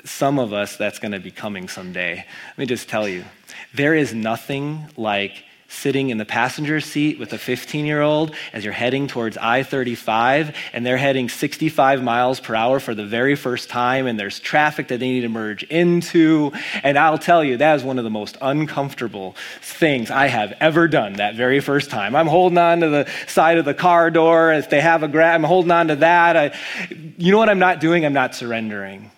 Some 0.04 0.40
of 0.40 0.52
us, 0.52 0.76
that's 0.76 0.98
going 0.98 1.12
to 1.12 1.20
be 1.20 1.30
coming 1.30 1.68
someday. 1.68 2.16
Let 2.48 2.58
me 2.58 2.66
just 2.66 2.88
tell 2.88 3.08
you 3.08 3.24
there 3.72 3.94
is 3.94 4.12
nothing 4.12 4.88
like 4.96 5.44
sitting 5.68 6.08
in 6.08 6.16
the 6.18 6.24
passenger 6.24 6.80
seat 6.80 7.18
with 7.18 7.32
a 7.32 7.38
15 7.38 7.86
year 7.86 8.00
old 8.00 8.34
as 8.52 8.64
you're 8.64 8.72
heading 8.72 9.06
towards 9.06 9.36
I 9.36 9.62
35, 9.62 10.56
and 10.72 10.84
they're 10.84 10.96
heading 10.96 11.28
65 11.28 12.02
miles 12.02 12.40
per 12.40 12.54
hour 12.54 12.80
for 12.80 12.94
the 12.94 13.04
very 13.04 13.36
first 13.36 13.68
time, 13.68 14.06
and 14.06 14.18
there's 14.18 14.40
traffic 14.40 14.88
that 14.88 14.98
they 14.98 15.08
need 15.08 15.20
to 15.20 15.28
merge 15.28 15.62
into. 15.64 16.52
And 16.82 16.98
I'll 16.98 17.18
tell 17.18 17.44
you, 17.44 17.58
that 17.58 17.76
is 17.76 17.84
one 17.84 17.98
of 17.98 18.04
the 18.04 18.10
most 18.10 18.38
uncomfortable 18.40 19.36
things 19.60 20.10
I 20.10 20.26
have 20.26 20.54
ever 20.60 20.88
done 20.88 21.14
that 21.14 21.34
very 21.34 21.60
first 21.60 21.90
time. 21.90 22.16
I'm 22.16 22.26
holding 22.26 22.58
on 22.58 22.80
to 22.80 22.88
the 22.88 23.10
side 23.26 23.58
of 23.58 23.64
the 23.64 23.74
car 23.74 24.10
door. 24.10 24.52
If 24.52 24.70
they 24.70 24.80
have 24.80 25.02
a 25.02 25.08
grab, 25.08 25.34
I'm 25.34 25.44
holding 25.44 25.70
on 25.70 25.88
to 25.88 25.96
that. 25.96 26.36
I, 26.36 26.56
you 27.18 27.30
know 27.30 27.38
what 27.38 27.48
I'm 27.48 27.58
not 27.58 27.80
doing? 27.80 28.04
I'm 28.06 28.14
not 28.14 28.34
surrendering 28.34 29.10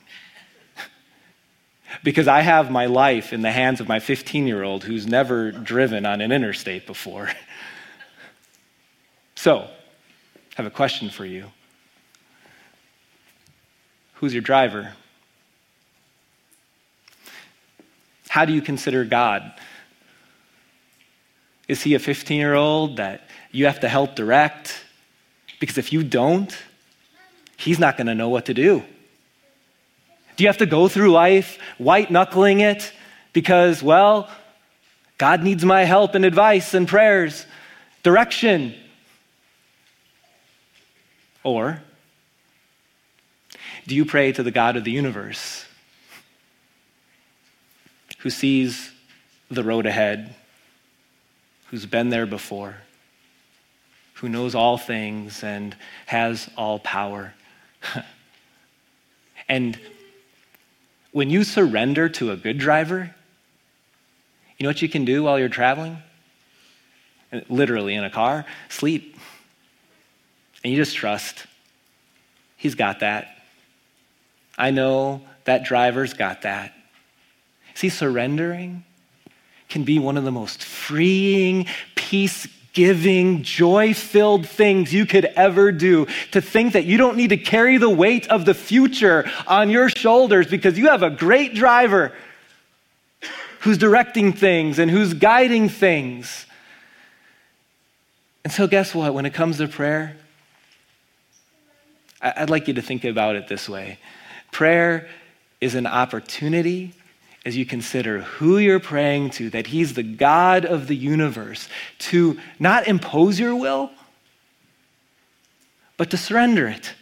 because 2.02 2.28
I 2.28 2.40
have 2.40 2.70
my 2.70 2.86
life 2.86 3.32
in 3.32 3.42
the 3.42 3.50
hands 3.50 3.80
of 3.80 3.88
my 3.88 4.00
15 4.00 4.46
year 4.46 4.62
old 4.62 4.84
who's 4.84 5.06
never 5.06 5.50
driven 5.50 6.06
on 6.06 6.20
an 6.20 6.32
interstate 6.32 6.86
before. 6.86 7.30
so, 9.34 9.58
I 9.58 10.62
have 10.62 10.66
a 10.66 10.70
question 10.70 11.10
for 11.10 11.24
you 11.24 11.46
Who's 14.14 14.34
your 14.34 14.42
driver? 14.42 14.92
How 18.28 18.44
do 18.44 18.52
you 18.52 18.62
consider 18.62 19.04
God? 19.04 19.52
Is 21.66 21.82
he 21.82 21.94
a 21.94 21.98
15 21.98 22.38
year 22.38 22.54
old 22.54 22.98
that 22.98 23.28
you 23.50 23.66
have 23.66 23.80
to 23.80 23.88
help 23.88 24.14
direct? 24.14 24.84
Because 25.58 25.78
if 25.78 25.92
you 25.92 26.02
don't, 26.02 26.56
he's 27.56 27.78
not 27.78 27.96
going 27.96 28.06
to 28.06 28.14
know 28.14 28.28
what 28.28 28.46
to 28.46 28.54
do. 28.54 28.82
Do 30.40 30.44
you 30.44 30.48
have 30.48 30.56
to 30.56 30.64
go 30.64 30.88
through 30.88 31.12
life 31.12 31.58
white 31.76 32.10
knuckling 32.10 32.60
it 32.60 32.94
because, 33.34 33.82
well, 33.82 34.30
God 35.18 35.42
needs 35.42 35.66
my 35.66 35.84
help 35.84 36.14
and 36.14 36.24
advice 36.24 36.72
and 36.72 36.88
prayers, 36.88 37.44
direction? 38.02 38.74
Or 41.44 41.82
do 43.86 43.94
you 43.94 44.06
pray 44.06 44.32
to 44.32 44.42
the 44.42 44.50
God 44.50 44.78
of 44.78 44.84
the 44.84 44.90
universe 44.90 45.66
who 48.20 48.30
sees 48.30 48.92
the 49.50 49.62
road 49.62 49.84
ahead, 49.84 50.34
who's 51.66 51.84
been 51.84 52.08
there 52.08 52.24
before, 52.24 52.78
who 54.14 54.30
knows 54.30 54.54
all 54.54 54.78
things 54.78 55.44
and 55.44 55.76
has 56.06 56.48
all 56.56 56.78
power? 56.78 57.34
and 59.46 59.78
when 61.12 61.30
you 61.30 61.44
surrender 61.44 62.08
to 62.08 62.30
a 62.30 62.36
good 62.36 62.58
driver, 62.58 63.14
you 64.58 64.64
know 64.64 64.68
what 64.68 64.82
you 64.82 64.88
can 64.88 65.04
do 65.04 65.22
while 65.22 65.38
you're 65.38 65.48
traveling? 65.48 65.98
Literally 67.48 67.94
in 67.94 68.04
a 68.04 68.10
car, 68.10 68.44
sleep. 68.68 69.16
And 70.62 70.72
you 70.72 70.76
just 70.76 70.96
trust. 70.96 71.46
He's 72.56 72.74
got 72.74 73.00
that. 73.00 73.28
I 74.58 74.70
know 74.70 75.22
that 75.44 75.64
driver's 75.64 76.12
got 76.12 76.42
that. 76.42 76.74
See, 77.74 77.88
surrendering 77.88 78.84
can 79.68 79.84
be 79.84 79.98
one 79.98 80.18
of 80.18 80.24
the 80.24 80.32
most 80.32 80.62
freeing, 80.62 81.66
peace 81.94 82.46
giving, 82.72 83.42
joy 83.42 83.94
filled 83.94 84.46
things 84.46 84.92
you 84.92 85.06
could 85.06 85.24
ever 85.24 85.72
do. 85.72 86.06
To 86.32 86.40
think 86.40 86.74
that 86.74 86.84
you 86.84 86.96
don't 86.96 87.16
need 87.16 87.30
to 87.30 87.36
carry 87.36 87.76
the 87.76 87.90
weight 87.90 88.28
of 88.28 88.44
the 88.44 88.54
future 88.54 89.30
on 89.46 89.70
your 89.70 89.88
shoulders 89.88 90.46
because 90.46 90.78
you 90.78 90.88
have 90.88 91.02
a 91.02 91.10
great 91.10 91.54
driver 91.54 92.12
who's 93.60 93.78
directing 93.78 94.32
things 94.32 94.78
and 94.78 94.90
who's 94.90 95.14
guiding 95.14 95.68
things. 95.68 96.46
And 98.44 98.52
so, 98.52 98.66
guess 98.66 98.94
what? 98.94 99.12
When 99.12 99.26
it 99.26 99.34
comes 99.34 99.58
to 99.58 99.68
prayer, 99.68 100.16
I'd 102.22 102.50
like 102.50 102.68
you 102.68 102.74
to 102.74 102.82
think 102.82 103.04
about 103.04 103.36
it 103.36 103.48
this 103.48 103.68
way 103.68 103.98
prayer 104.50 105.08
is 105.60 105.74
an 105.74 105.86
opportunity 105.86 106.92
as 107.44 107.56
you 107.56 107.64
consider 107.64 108.20
who 108.20 108.58
you're 108.58 108.80
praying 108.80 109.30
to, 109.30 109.50
that 109.50 109.66
He's 109.66 109.94
the 109.94 110.02
God 110.02 110.64
of 110.64 110.86
the 110.86 110.96
universe, 110.96 111.68
to 111.98 112.38
not 112.58 112.86
impose 112.86 113.40
your 113.40 113.56
will, 113.56 113.90
but 115.96 116.10
to 116.10 116.16
surrender 116.16 116.66
it. 116.66 116.94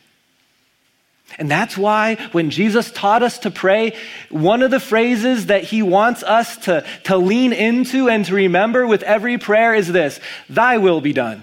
And 1.39 1.51
that's 1.51 1.77
why 1.77 2.17
when 2.33 2.51
Jesus 2.51 2.91
taught 2.91 3.23
us 3.23 3.41
to 3.41 3.51
pray, 3.51 3.97
one 4.31 4.63
of 4.63 4.71
the 4.71 4.81
phrases 4.81 5.47
that 5.47 5.63
he 5.63 5.83
wants 5.83 6.23
us 6.23 6.57
to, 6.59 6.85
to 7.05 7.17
lean 7.17 7.53
into 7.53 8.09
and 8.09 8.25
to 8.25 8.35
remember 8.35 8.87
with 8.87 9.03
every 9.03 9.39
prayer 9.39 9.75
is 9.75 9.93
this 9.93 10.21
Thy 10.49 10.79
will 10.79 11.01
be 11.01 11.13
done. 11.13 11.43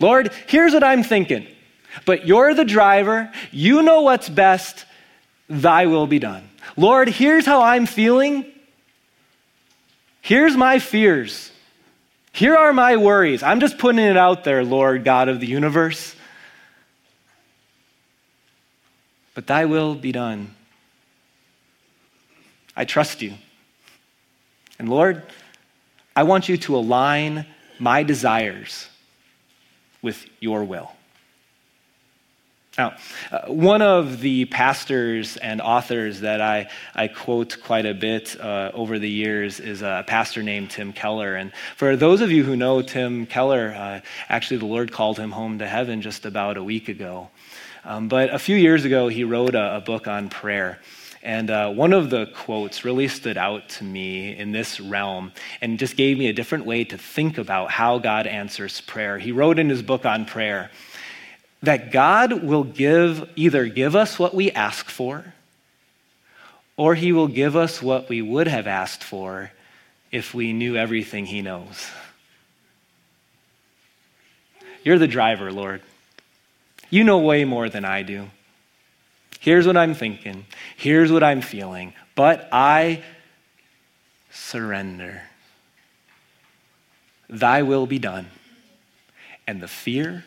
Lord, 0.00 0.30
here's 0.46 0.74
what 0.74 0.84
I'm 0.84 1.02
thinking, 1.02 1.46
but 2.04 2.26
you're 2.26 2.54
the 2.54 2.64
driver, 2.64 3.32
you 3.50 3.82
know 3.82 4.02
what's 4.02 4.28
best, 4.28 4.84
thy 5.48 5.86
will 5.86 6.06
be 6.06 6.18
done. 6.18 6.48
Lord, 6.76 7.08
here's 7.08 7.46
how 7.46 7.62
I'm 7.62 7.86
feeling. 7.86 8.46
Here's 10.20 10.56
my 10.56 10.78
fears. 10.78 11.50
Here 12.32 12.54
are 12.54 12.72
my 12.72 12.96
worries. 12.96 13.42
I'm 13.42 13.60
just 13.60 13.78
putting 13.78 14.00
it 14.00 14.16
out 14.16 14.44
there, 14.44 14.64
Lord 14.64 15.04
God 15.04 15.28
of 15.28 15.40
the 15.40 15.46
universe. 15.46 16.14
But 19.34 19.46
thy 19.46 19.64
will 19.64 19.94
be 19.94 20.12
done. 20.12 20.54
I 22.76 22.84
trust 22.84 23.22
you. 23.22 23.34
And 24.78 24.88
Lord, 24.88 25.22
I 26.14 26.24
want 26.24 26.48
you 26.48 26.56
to 26.58 26.76
align 26.76 27.46
my 27.78 28.02
desires 28.02 28.88
with 30.02 30.26
your 30.40 30.64
will. 30.64 30.90
Now, 32.78 32.94
uh, 33.32 33.40
one 33.48 33.82
of 33.82 34.20
the 34.20 34.44
pastors 34.44 35.36
and 35.38 35.60
authors 35.60 36.20
that 36.20 36.40
I, 36.40 36.70
I 36.94 37.08
quote 37.08 37.56
quite 37.64 37.86
a 37.86 37.92
bit 37.92 38.40
uh, 38.40 38.70
over 38.72 39.00
the 39.00 39.10
years 39.10 39.58
is 39.58 39.82
a 39.82 40.04
pastor 40.06 40.44
named 40.44 40.70
Tim 40.70 40.92
Keller. 40.92 41.34
And 41.34 41.52
for 41.74 41.96
those 41.96 42.20
of 42.20 42.30
you 42.30 42.44
who 42.44 42.54
know 42.54 42.80
Tim 42.82 43.26
Keller, 43.26 43.74
uh, 43.76 44.00
actually, 44.28 44.58
the 44.58 44.66
Lord 44.66 44.92
called 44.92 45.18
him 45.18 45.32
home 45.32 45.58
to 45.58 45.66
heaven 45.66 46.02
just 46.02 46.24
about 46.24 46.56
a 46.56 46.62
week 46.62 46.88
ago. 46.88 47.30
Um, 47.84 48.06
but 48.06 48.32
a 48.32 48.38
few 48.38 48.54
years 48.54 48.84
ago, 48.84 49.08
he 49.08 49.24
wrote 49.24 49.56
a, 49.56 49.78
a 49.78 49.80
book 49.80 50.06
on 50.06 50.28
prayer. 50.28 50.78
And 51.20 51.50
uh, 51.50 51.70
one 51.72 51.92
of 51.92 52.10
the 52.10 52.26
quotes 52.26 52.84
really 52.84 53.08
stood 53.08 53.36
out 53.36 53.68
to 53.70 53.84
me 53.84 54.36
in 54.36 54.52
this 54.52 54.78
realm 54.78 55.32
and 55.60 55.80
just 55.80 55.96
gave 55.96 56.16
me 56.16 56.28
a 56.28 56.32
different 56.32 56.64
way 56.64 56.84
to 56.84 56.96
think 56.96 57.38
about 57.38 57.72
how 57.72 57.98
God 57.98 58.28
answers 58.28 58.80
prayer. 58.82 59.18
He 59.18 59.32
wrote 59.32 59.58
in 59.58 59.68
his 59.68 59.82
book 59.82 60.06
on 60.06 60.26
prayer 60.26 60.70
that 61.62 61.90
God 61.90 62.42
will 62.42 62.64
give 62.64 63.28
either 63.36 63.66
give 63.66 63.96
us 63.96 64.18
what 64.18 64.34
we 64.34 64.50
ask 64.52 64.88
for 64.88 65.34
or 66.78 66.94
he 66.94 67.12
will 67.12 67.28
give 67.28 67.56
us 67.56 67.82
what 67.82 68.08
we 68.08 68.22
would 68.22 68.46
have 68.46 68.66
asked 68.68 69.02
for 69.02 69.50
if 70.12 70.32
we 70.32 70.52
knew 70.52 70.76
everything 70.76 71.26
he 71.26 71.42
knows. 71.42 71.90
You're 74.84 74.98
the 74.98 75.08
driver, 75.08 75.52
Lord. 75.52 75.82
You 76.88 77.04
know 77.04 77.18
way 77.18 77.44
more 77.44 77.68
than 77.68 77.84
I 77.84 78.02
do. 78.04 78.28
Here's 79.40 79.66
what 79.66 79.76
I'm 79.76 79.94
thinking. 79.94 80.46
Here's 80.76 81.10
what 81.10 81.22
I'm 81.22 81.40
feeling. 81.40 81.94
But 82.14 82.48
I 82.52 83.02
surrender. 84.30 85.22
Thy 87.28 87.62
will 87.62 87.86
be 87.86 87.98
done. 87.98 88.28
And 89.46 89.60
the 89.60 89.68
fear 89.68 90.24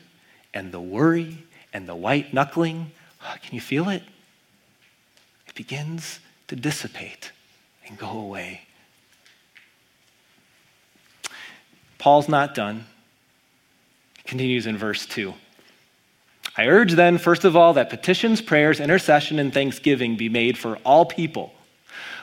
and 0.53 0.71
the 0.71 0.79
worry 0.79 1.43
and 1.73 1.87
the 1.87 1.95
white 1.95 2.33
knuckling, 2.33 2.91
oh, 3.23 3.35
can 3.41 3.55
you 3.55 3.61
feel 3.61 3.89
it? 3.89 4.03
It 5.47 5.55
begins 5.55 6.19
to 6.47 6.55
dissipate 6.55 7.31
and 7.87 7.97
go 7.97 8.09
away. 8.09 8.61
Paul's 11.97 12.27
not 12.27 12.55
done. 12.55 12.85
He 14.17 14.23
continues 14.23 14.65
in 14.65 14.77
verse 14.77 15.05
2. 15.05 15.33
I 16.57 16.67
urge 16.67 16.93
then, 16.93 17.17
first 17.17 17.45
of 17.45 17.55
all, 17.55 17.73
that 17.73 17.89
petitions, 17.89 18.41
prayers, 18.41 18.79
intercession, 18.79 19.39
and 19.39 19.53
thanksgiving 19.53 20.17
be 20.17 20.27
made 20.27 20.57
for 20.57 20.77
all 20.77 21.05
people, 21.05 21.53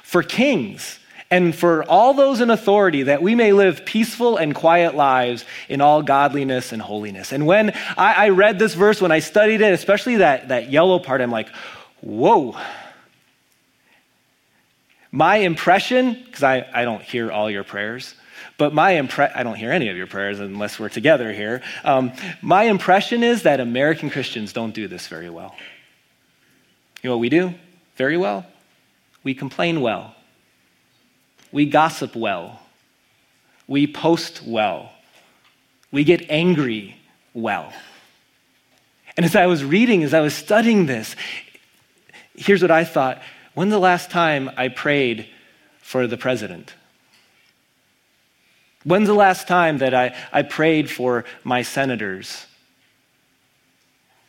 for 0.03 0.23
kings 0.23 0.99
and 1.31 1.55
for 1.55 1.85
all 1.85 2.15
those 2.15 2.41
in 2.41 2.49
authority, 2.49 3.03
that 3.05 3.21
we 3.21 3.35
may 3.35 3.53
live 3.53 3.85
peaceful 3.85 4.39
and 4.39 4.55
quiet 4.55 4.95
lives 4.95 5.45
in 5.69 5.83
all 5.83 6.03
godliness 6.03 6.73
and 6.73 6.81
holiness. 6.81 7.33
And 7.33 7.47
when 7.47 7.71
I, 7.99 8.15
I 8.15 8.29
read 8.31 8.59
this 8.59 8.75
verse, 8.75 9.01
when 9.03 9.13
I 9.13 9.19
studied 9.19 9.61
it, 9.61 9.75
especially 9.75 10.17
that, 10.17 10.49
that 10.49 10.71
yellow 10.71 10.99
part, 10.99 11.21
I'm 11.21 11.31
like, 11.31 11.51
whoa. 12.01 12.57
My 15.13 15.37
impression, 15.37 16.15
because 16.25 16.43
I, 16.43 16.67
I 16.73 16.85
don't 16.85 17.03
hear 17.03 17.31
all 17.31 17.51
your 17.51 17.65
prayers, 17.65 18.15
but 18.57 18.73
my 18.73 18.93
impression, 18.93 19.37
I 19.39 19.43
don't 19.43 19.57
hear 19.57 19.71
any 19.71 19.91
of 19.91 19.97
your 19.99 20.07
prayers 20.07 20.41
unless 20.41 20.79
we're 20.79 20.89
together 20.89 21.31
here. 21.33 21.63
Um, 21.85 22.13
my 22.41 22.65
impression 22.65 23.23
is 23.23 23.43
that 23.43 23.61
American 23.61 24.09
Christians 24.09 24.55
don't 24.55 24.75
do 24.75 24.89
this 24.89 25.09
very 25.09 25.29
well. 25.29 25.55
You 27.03 27.11
know 27.11 27.17
what 27.17 27.21
we 27.21 27.29
do 27.29 27.53
very 27.97 28.17
well? 28.17 28.47
We 29.23 29.35
complain 29.35 29.83
well. 29.83 30.15
We 31.53 31.67
gossip 31.67 32.15
well. 32.15 32.61
We 33.67 33.87
post 33.87 34.43
well. 34.47 34.93
We 35.91 36.05
get 36.05 36.31
angry 36.31 36.97
well. 37.35 37.73
And 39.17 39.25
as 39.25 39.35
I 39.35 39.47
was 39.47 39.65
reading, 39.65 40.05
as 40.05 40.15
I 40.15 40.21
was 40.21 40.35
studying 40.35 40.87
this, 40.87 41.17
here's 42.37 42.63
what 42.63 42.71
I 42.71 42.85
thought. 42.85 43.21
When's 43.55 43.73
the 43.73 43.79
last 43.79 44.11
time 44.11 44.51
I 44.57 44.69
prayed 44.69 45.27
for 45.81 46.07
the 46.07 46.17
president? 46.17 46.75
When's 48.85 49.09
the 49.09 49.15
last 49.15 49.49
time 49.49 49.79
that 49.79 49.93
I, 49.93 50.15
I 50.33 50.43
prayed 50.43 50.91
for 50.91 51.25
my 51.45 51.63
senators 51.63 52.47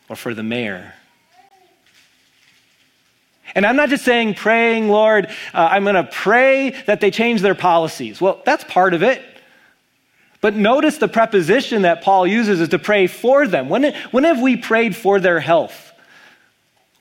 or 0.10 0.16
for 0.16 0.34
the 0.34 0.44
mayor? 0.44 0.96
And 3.56 3.66
I'm 3.66 3.76
not 3.76 3.90
just 3.90 4.06
saying 4.06 4.36
praying, 4.36 4.90
Lord, 4.90 5.26
uh, 5.54 5.70
I'm 5.72 5.84
going 5.84 5.96
to 5.96 6.04
pray 6.04 6.72
that 6.86 7.02
they 7.02 7.12
change 7.12 7.42
their 7.42 7.56
policies. 7.56 8.22
Well, 8.22 8.42
that's 8.46 8.64
part 8.64 8.94
of 8.94 9.04
it. 9.04 9.22
But 10.42 10.56
notice 10.56 10.98
the 10.98 11.08
preposition 11.08 11.82
that 11.82 12.02
Paul 12.02 12.26
uses 12.26 12.62
is 12.62 12.70
to 12.70 12.80
pray 12.80 13.08
for 13.08 13.48
them. 13.48 13.68
When, 13.68 13.94
when 14.12 14.24
have 14.24 14.42
we 14.42 14.56
prayed 14.56 14.96
for 14.96 15.20
their 15.20 15.40
health 15.40 15.92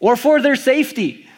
or 0.01 0.17
for 0.17 0.41
their 0.43 0.57
safety? 0.57 1.29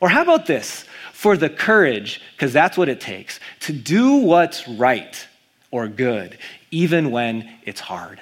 Or 0.00 0.08
how 0.08 0.22
about 0.22 0.46
this? 0.46 0.84
For 1.12 1.36
the 1.36 1.48
courage, 1.48 2.20
because 2.32 2.52
that's 2.52 2.76
what 2.76 2.88
it 2.88 3.00
takes, 3.00 3.40
to 3.60 3.72
do 3.72 4.16
what's 4.16 4.68
right 4.68 5.26
or 5.70 5.88
good, 5.88 6.38
even 6.70 7.10
when 7.10 7.50
it's 7.64 7.80
hard. 7.80 8.20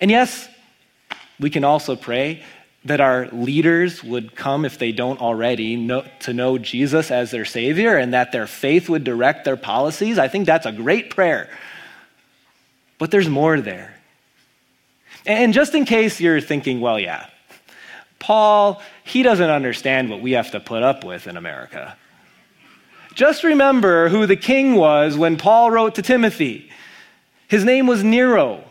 And 0.00 0.10
yes, 0.10 0.48
we 1.38 1.50
can 1.50 1.64
also 1.64 1.94
pray 1.96 2.42
that 2.84 3.00
our 3.00 3.26
leaders 3.28 4.02
would 4.04 4.34
come, 4.34 4.64
if 4.64 4.78
they 4.78 4.92
don't 4.92 5.20
already, 5.20 5.76
know, 5.76 6.04
to 6.20 6.32
know 6.32 6.58
Jesus 6.58 7.10
as 7.10 7.30
their 7.30 7.44
Savior 7.44 7.96
and 7.96 8.14
that 8.14 8.32
their 8.32 8.46
faith 8.46 8.88
would 8.88 9.04
direct 9.04 9.44
their 9.44 9.56
policies. 9.56 10.18
I 10.18 10.28
think 10.28 10.46
that's 10.46 10.66
a 10.66 10.72
great 10.72 11.10
prayer. 11.10 11.50
But 12.98 13.10
there's 13.10 13.28
more 13.28 13.60
there. 13.60 13.94
And 15.26 15.52
just 15.52 15.74
in 15.74 15.84
case 15.84 16.20
you're 16.20 16.40
thinking, 16.40 16.80
well, 16.80 16.98
yeah, 16.98 17.26
Paul, 18.18 18.80
he 19.04 19.22
doesn't 19.22 19.50
understand 19.50 20.10
what 20.10 20.20
we 20.20 20.32
have 20.32 20.52
to 20.52 20.60
put 20.60 20.82
up 20.82 21.04
with 21.04 21.26
in 21.26 21.36
America. 21.36 21.96
Just 23.14 23.42
remember 23.42 24.08
who 24.08 24.26
the 24.26 24.36
king 24.36 24.74
was 24.74 25.16
when 25.16 25.36
Paul 25.36 25.70
wrote 25.70 25.96
to 25.96 26.02
Timothy. 26.02 26.70
His 27.48 27.64
name 27.64 27.86
was 27.86 28.04
Nero. 28.04 28.64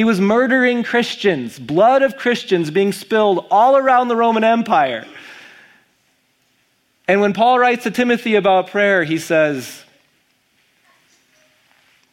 He 0.00 0.04
was 0.04 0.18
murdering 0.18 0.82
Christians, 0.82 1.58
blood 1.58 2.00
of 2.00 2.16
Christians 2.16 2.70
being 2.70 2.90
spilled 2.90 3.44
all 3.50 3.76
around 3.76 4.08
the 4.08 4.16
Roman 4.16 4.42
Empire. 4.42 5.06
And 7.06 7.20
when 7.20 7.34
Paul 7.34 7.58
writes 7.58 7.82
to 7.82 7.90
Timothy 7.90 8.34
about 8.36 8.68
prayer, 8.68 9.04
he 9.04 9.18
says, 9.18 9.84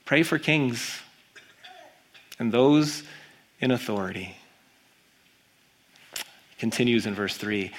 Pray 0.04 0.24
for 0.24 0.38
kings 0.38 1.00
and 2.38 2.52
those 2.52 3.04
in 3.62 3.72
authority. 3.72 4.36
Continues 6.60 7.06
in 7.06 7.16
verse 7.16 7.38
3. 7.38 7.72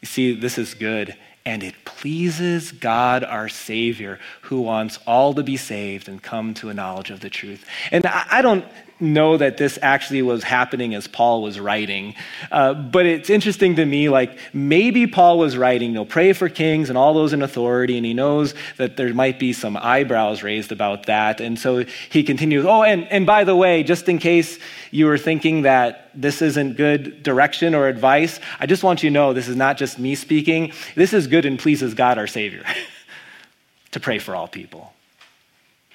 You 0.00 0.06
see, 0.06 0.32
this 0.32 0.58
is 0.58 0.74
good. 0.74 1.16
And 1.44 1.64
it 1.64 1.74
pleases 1.84 2.70
God 2.70 3.24
our 3.24 3.48
Savior, 3.48 4.20
who 4.42 4.60
wants 4.60 5.00
all 5.08 5.34
to 5.34 5.42
be 5.42 5.56
saved 5.56 6.08
and 6.08 6.22
come 6.22 6.54
to 6.54 6.68
a 6.68 6.74
knowledge 6.74 7.10
of 7.10 7.18
the 7.18 7.30
truth. 7.30 7.64
And 7.90 8.06
I 8.06 8.42
don't 8.42 8.64
know 8.98 9.36
that 9.36 9.58
this 9.58 9.78
actually 9.82 10.22
was 10.22 10.42
happening 10.42 10.94
as 10.94 11.06
Paul 11.06 11.42
was 11.42 11.60
writing. 11.60 12.14
Uh, 12.50 12.72
but 12.72 13.04
it's 13.04 13.28
interesting 13.28 13.76
to 13.76 13.84
me, 13.84 14.08
like 14.08 14.38
maybe 14.54 15.06
Paul 15.06 15.38
was 15.38 15.56
writing, 15.56 15.90
you 15.90 15.96
know, 15.96 16.04
pray 16.04 16.32
for 16.32 16.48
kings 16.48 16.88
and 16.88 16.96
all 16.96 17.12
those 17.12 17.32
in 17.32 17.42
authority, 17.42 17.96
and 17.96 18.06
he 18.06 18.14
knows 18.14 18.54
that 18.78 18.96
there 18.96 19.12
might 19.12 19.38
be 19.38 19.52
some 19.52 19.76
eyebrows 19.76 20.42
raised 20.42 20.72
about 20.72 21.06
that. 21.06 21.40
And 21.40 21.58
so 21.58 21.84
he 22.10 22.22
continues, 22.22 22.64
oh, 22.64 22.82
and, 22.82 23.04
and 23.08 23.26
by 23.26 23.44
the 23.44 23.54
way, 23.54 23.82
just 23.82 24.08
in 24.08 24.18
case 24.18 24.58
you 24.90 25.06
were 25.06 25.18
thinking 25.18 25.62
that 25.62 26.10
this 26.14 26.40
isn't 26.40 26.76
good 26.76 27.22
direction 27.22 27.74
or 27.74 27.88
advice, 27.88 28.40
I 28.58 28.66
just 28.66 28.82
want 28.82 29.02
you 29.02 29.10
to 29.10 29.14
know 29.14 29.32
this 29.32 29.48
is 29.48 29.56
not 29.56 29.76
just 29.76 29.98
me 29.98 30.14
speaking. 30.14 30.72
This 30.94 31.12
is 31.12 31.26
good 31.26 31.44
and 31.44 31.58
pleases 31.58 31.92
God 31.92 32.16
our 32.16 32.26
Savior 32.26 32.64
to 33.90 34.00
pray 34.00 34.18
for 34.18 34.34
all 34.34 34.48
people. 34.48 34.94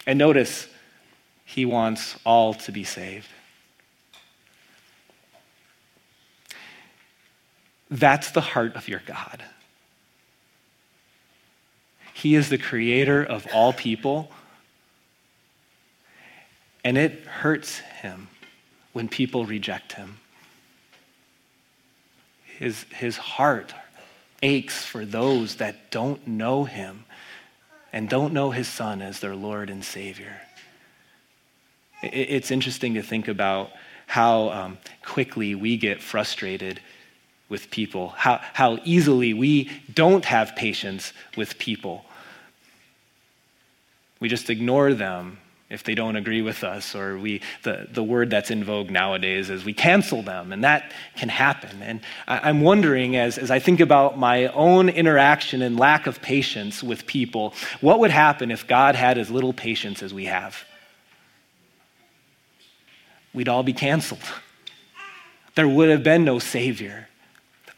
And 0.06 0.20
notice, 0.20 0.68
he 1.54 1.66
wants 1.66 2.16
all 2.26 2.54
to 2.54 2.72
be 2.72 2.86
saved. 2.86 3.28
That's 7.90 8.32
the 8.32 8.40
heart 8.40 8.78
of 8.78 8.88
your 8.88 9.02
God. 9.06 9.44
He 12.14 12.36
is 12.36 12.48
the 12.48 12.58
creator 12.58 13.22
of 13.22 13.46
all 13.54 13.74
people, 13.74 14.32
and 16.86 16.98
it 16.98 17.26
hurts 17.26 17.80
him 17.80 18.30
when 18.94 19.10
people 19.10 19.46
reject 19.46 19.92
him. 19.94 20.20
His, 22.46 22.86
his 22.94 23.18
heart 23.18 23.74
aches 24.42 24.86
for 24.86 25.04
those 25.04 25.56
that 25.56 25.92
don't 25.92 26.26
know 26.26 26.64
him 26.64 27.04
and 27.92 28.08
don't 28.08 28.32
know 28.32 28.52
his 28.52 28.70
son 28.70 29.02
as 29.02 29.20
their 29.20 29.36
Lord 29.36 29.70
and 29.70 29.84
Savior. 29.84 30.40
It's 32.02 32.52
interesting 32.52 32.96
to 32.96 33.02
think 33.02 33.28
about 33.28 33.72
how 34.08 34.50
um, 34.50 34.78
quickly 35.06 35.56
we 35.56 35.78
get 35.78 36.02
frustrated 36.02 36.82
with 37.48 37.70
people, 37.70 38.10
how, 38.10 38.40
how 38.54 38.80
easily 38.84 39.34
we 39.34 39.70
don't 39.94 40.26
have 40.26 40.56
patience 40.56 41.14
with 41.38 41.58
people. 41.60 42.06
We 44.20 44.30
just 44.30 44.50
ignore 44.50 44.94
them 44.94 45.38
if 45.70 45.84
they 45.84 45.96
don't 45.96 46.18
agree 46.18 46.42
with 46.42 46.66
us, 46.66 46.96
or 46.96 47.18
we, 47.18 47.42
the, 47.64 47.88
the 47.90 48.04
word 48.04 48.30
that's 48.30 48.52
in 48.52 48.64
vogue 48.64 48.90
nowadays 48.90 49.50
is 49.50 49.64
we 49.64 49.74
cancel 49.74 50.22
them, 50.22 50.52
and 50.52 50.66
that 50.66 50.92
can 51.16 51.30
happen. 51.30 51.82
And 51.82 52.02
I, 52.28 52.50
I'm 52.50 52.62
wondering, 52.62 53.16
as, 53.16 53.38
as 53.38 53.50
I 53.50 53.60
think 53.60 53.80
about 53.80 54.20
my 54.20 54.48
own 54.48 54.90
interaction 54.90 55.62
and 55.62 55.80
lack 55.80 56.08
of 56.08 56.22
patience 56.22 56.84
with 56.84 57.06
people, 57.06 57.54
what 57.80 58.00
would 58.00 58.12
happen 58.12 58.52
if 58.52 58.68
God 58.68 58.96
had 58.96 59.18
as 59.18 59.32
little 59.32 59.54
patience 59.54 60.04
as 60.04 60.14
we 60.14 60.26
have? 60.26 60.66
We'd 63.34 63.50
all 63.50 63.64
be 63.64 63.74
canceled. 63.74 64.24
There 65.56 65.68
would 65.68 65.90
have 65.90 66.04
been 66.04 66.24
no 66.24 66.40
Savior. 66.40 67.08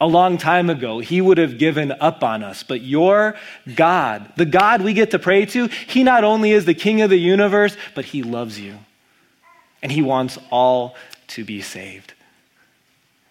A 0.00 0.06
long 0.06 0.38
time 0.38 0.70
ago, 0.70 0.98
He 0.98 1.20
would 1.20 1.38
have 1.38 1.58
given 1.58 1.92
up 1.92 2.22
on 2.22 2.42
us. 2.42 2.62
But 2.62 2.82
your 2.82 3.36
God, 3.74 4.32
the 4.36 4.44
God 4.44 4.82
we 4.82 4.92
get 4.92 5.12
to 5.12 5.18
pray 5.18 5.46
to, 5.46 5.66
He 5.66 6.02
not 6.02 6.24
only 6.24 6.52
is 6.52 6.64
the 6.64 6.74
King 6.74 7.00
of 7.00 7.10
the 7.10 7.18
universe, 7.18 7.76
but 7.94 8.04
He 8.06 8.22
loves 8.22 8.58
you. 8.58 8.78
And 9.82 9.90
He 9.90 10.02
wants 10.02 10.38
all 10.50 10.96
to 11.28 11.44
be 11.44 11.62
saved. 11.62 12.14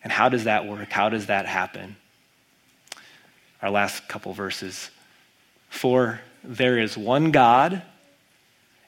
And 0.03 0.11
how 0.11 0.29
does 0.29 0.45
that 0.45 0.65
work? 0.67 0.91
How 0.91 1.09
does 1.09 1.27
that 1.27 1.45
happen? 1.45 1.95
Our 3.61 3.69
last 3.69 4.07
couple 4.07 4.33
verses. 4.33 4.89
For 5.69 6.21
there 6.43 6.77
is 6.77 6.97
one 6.97 7.31
God, 7.31 7.81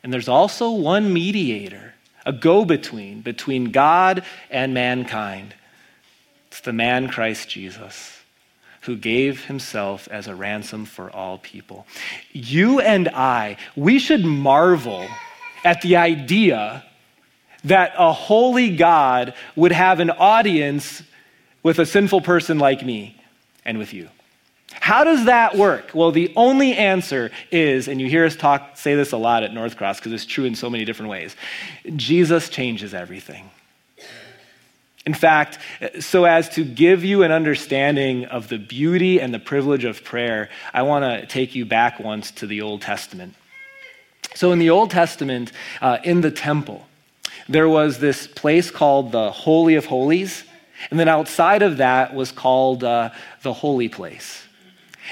and 0.04 0.14
there's 0.14 0.28
also 0.28 0.72
one 0.72 1.12
mediator 1.12 1.94
a 2.26 2.34
go 2.34 2.66
between 2.66 3.22
between 3.22 3.72
God 3.72 4.24
and 4.50 4.74
mankind. 4.74 5.54
It's 6.48 6.62
the 6.62 6.74
man 6.74 7.08
Christ 7.10 7.50
Jesus 7.50 8.16
who 8.82 8.96
gave 8.96 9.46
himself 9.46 10.08
as 10.10 10.28
a 10.28 10.36
ransom 10.36 10.86
for 10.86 11.10
all 11.10 11.40
people. 11.40 11.88
You 12.32 12.80
and 12.80 13.10
I, 13.10 13.58
we 13.76 13.98
should 13.98 14.24
marvel 14.24 15.08
at 15.64 15.82
the 15.82 15.96
idea 15.96 16.84
that 17.64 17.94
a 17.98 18.14
holy 18.14 18.76
God 18.76 19.34
would 19.56 19.72
have 19.72 20.00
an 20.00 20.12
audience 20.12 21.02
with 21.64 21.80
a 21.80 21.86
sinful 21.86 22.22
person 22.22 22.60
like 22.60 22.86
me 22.86 23.20
and 23.66 23.80
with 23.80 23.92
you. 23.92 24.08
How 24.72 25.04
does 25.04 25.26
that 25.26 25.56
work? 25.56 25.92
Well, 25.94 26.12
the 26.12 26.32
only 26.36 26.74
answer 26.74 27.32
is, 27.52 27.88
and 27.88 28.00
you 28.02 28.08
hear 28.08 28.26
us 28.26 28.36
talk, 28.36 28.78
say 28.78 28.96
this 28.96 29.12
a 29.12 29.18
lot 29.18 29.44
at 29.44 29.54
North 29.54 29.78
Cross 29.78 30.00
because 30.00 30.12
it's 30.12 30.26
true 30.26 30.46
in 30.46 30.56
so 30.56 30.70
many 30.70 30.86
different 30.86 31.10
ways 31.10 31.36
Jesus 31.96 32.50
changes 32.50 32.94
everything. 32.94 33.50
In 35.06 35.14
fact, 35.14 35.60
so 36.00 36.26
as 36.26 36.50
to 36.50 36.64
give 36.64 37.06
you 37.06 37.22
an 37.22 37.32
understanding 37.32 38.26
of 38.26 38.48
the 38.48 38.58
beauty 38.58 39.22
and 39.22 39.32
the 39.32 39.40
privilege 39.40 39.86
of 39.86 40.04
prayer, 40.04 40.50
I 40.74 40.82
want 40.82 41.06
to 41.06 41.28
take 41.28 41.54
you 41.54 41.64
back 41.64 42.00
once 42.00 42.32
to 42.32 42.48
the 42.48 42.62
Old 42.62 42.82
Testament. 42.82 43.36
So, 44.34 44.52
in 44.52 44.58
the 44.58 44.72
Old 44.72 44.90
Testament, 44.90 45.52
uh, 45.80 46.00
in 46.04 46.22
the 46.22 46.32
temple, 46.32 46.88
there 47.48 47.70
was 47.70 48.00
this 48.00 48.26
place 48.26 48.72
called 48.72 49.12
the 49.12 49.32
Holy 49.32 49.76
of 49.76 49.86
Holies, 49.86 50.44
and 50.90 51.00
then 51.00 51.08
outside 51.08 51.62
of 51.62 51.78
that 51.78 52.16
was 52.16 52.32
called 52.32 52.84
uh, 52.84 53.12
the 53.44 53.54
Holy 53.54 53.88
Place. 53.88 54.45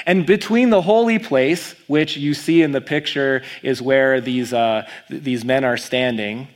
And 0.06 0.26
between 0.26 0.70
the 0.70 0.82
holy 0.82 1.20
place, 1.20 1.76
which 1.88 2.18
you 2.18 2.34
see 2.34 2.62
in 2.62 2.72
the 2.72 2.82
picture 2.82 3.44
is 3.62 3.82
where 3.82 4.20
these, 4.22 4.54
uh, 4.54 4.88
these 5.10 5.46
men 5.46 5.64
are 5.64 5.78
standing, 5.78 6.48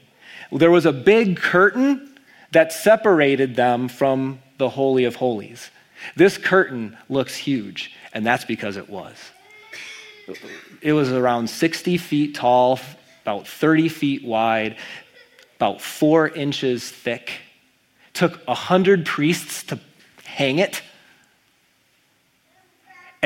there 0.52 0.71
was 0.71 0.86
a 0.86 0.93
big 0.93 1.38
curtain 1.38 2.17
that 2.52 2.71
separated 2.71 3.56
them 3.56 3.88
from 3.88 4.39
the 4.58 4.69
Holy 4.69 5.04
of 5.06 5.15
Holies. 5.15 5.69
This 6.15 6.38
curtain 6.38 6.97
looks 7.10 7.36
huge, 7.36 7.93
and 8.13 8.26
that's 8.26 8.45
because 8.45 8.78
it 8.78 8.89
was. 8.89 9.15
it 10.82 10.93
was 10.93 11.12
around 11.12 11.50
60 11.50 11.97
feet 11.97 12.36
tall, 12.36 12.80
about 13.23 13.47
30 13.47 13.89
feet 13.89 14.23
wide, 14.23 14.78
about 15.58 15.82
four 15.82 16.28
inches 16.28 16.89
thick. 16.89 17.32
Took 18.13 18.41
a 18.47 18.54
hundred 18.54 19.06
priests 19.06 19.63
to 19.63 19.80
hang 20.23 20.60
it. 20.60 20.82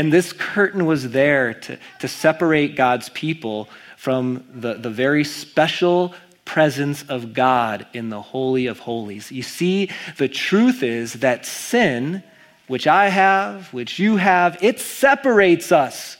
And 0.02 0.12
this 0.12 0.34
curtain 0.34 0.88
was 0.88 1.12
there 1.12 1.54
to, 1.54 1.78
to 2.00 2.08
separate 2.08 2.76
God's 2.76 3.10
people 3.10 3.70
from 3.98 4.44
the, 4.52 4.74
the 4.74 4.90
very 4.90 5.24
special 5.24 6.16
presence 6.44 7.04
of 7.04 7.36
God 7.36 7.86
in 7.94 8.10
the 8.10 8.20
Holy 8.20 8.66
of 8.66 8.80
Holies. 8.80 9.32
You 9.32 9.44
see, 9.44 9.92
the 10.18 10.28
truth 10.28 10.82
is 10.82 11.14
that 11.14 11.46
sin, 11.46 12.24
which 12.66 12.88
I 12.88 13.10
have, 13.10 13.72
which 13.72 14.00
you 14.00 14.18
have, 14.18 14.58
it 14.64 14.80
separates 14.80 15.72
us 15.72 16.18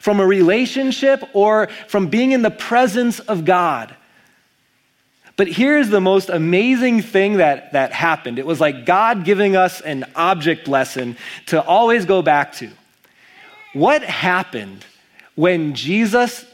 from 0.00 0.20
a 0.20 0.26
relationship 0.26 1.28
or 1.32 1.66
from 1.88 2.06
being 2.06 2.30
in 2.30 2.42
the 2.42 2.50
presence 2.52 3.18
of 3.18 3.44
God. 3.44 3.92
But 5.34 5.48
here's 5.48 5.88
the 5.88 6.00
most 6.00 6.28
amazing 6.28 7.02
thing 7.02 7.38
that, 7.38 7.72
that 7.72 7.92
happened 7.92 8.38
it 8.38 8.46
was 8.46 8.60
like 8.60 8.86
God 8.86 9.24
giving 9.24 9.56
us 9.56 9.80
an 9.80 10.04
object 10.14 10.68
lesson 10.68 11.16
to 11.46 11.60
always 11.60 12.04
go 12.04 12.22
back 12.22 12.52
to. 12.58 12.70
What 13.76 14.02
happened 14.02 14.86
when 15.34 15.74
Jesus 15.74 16.46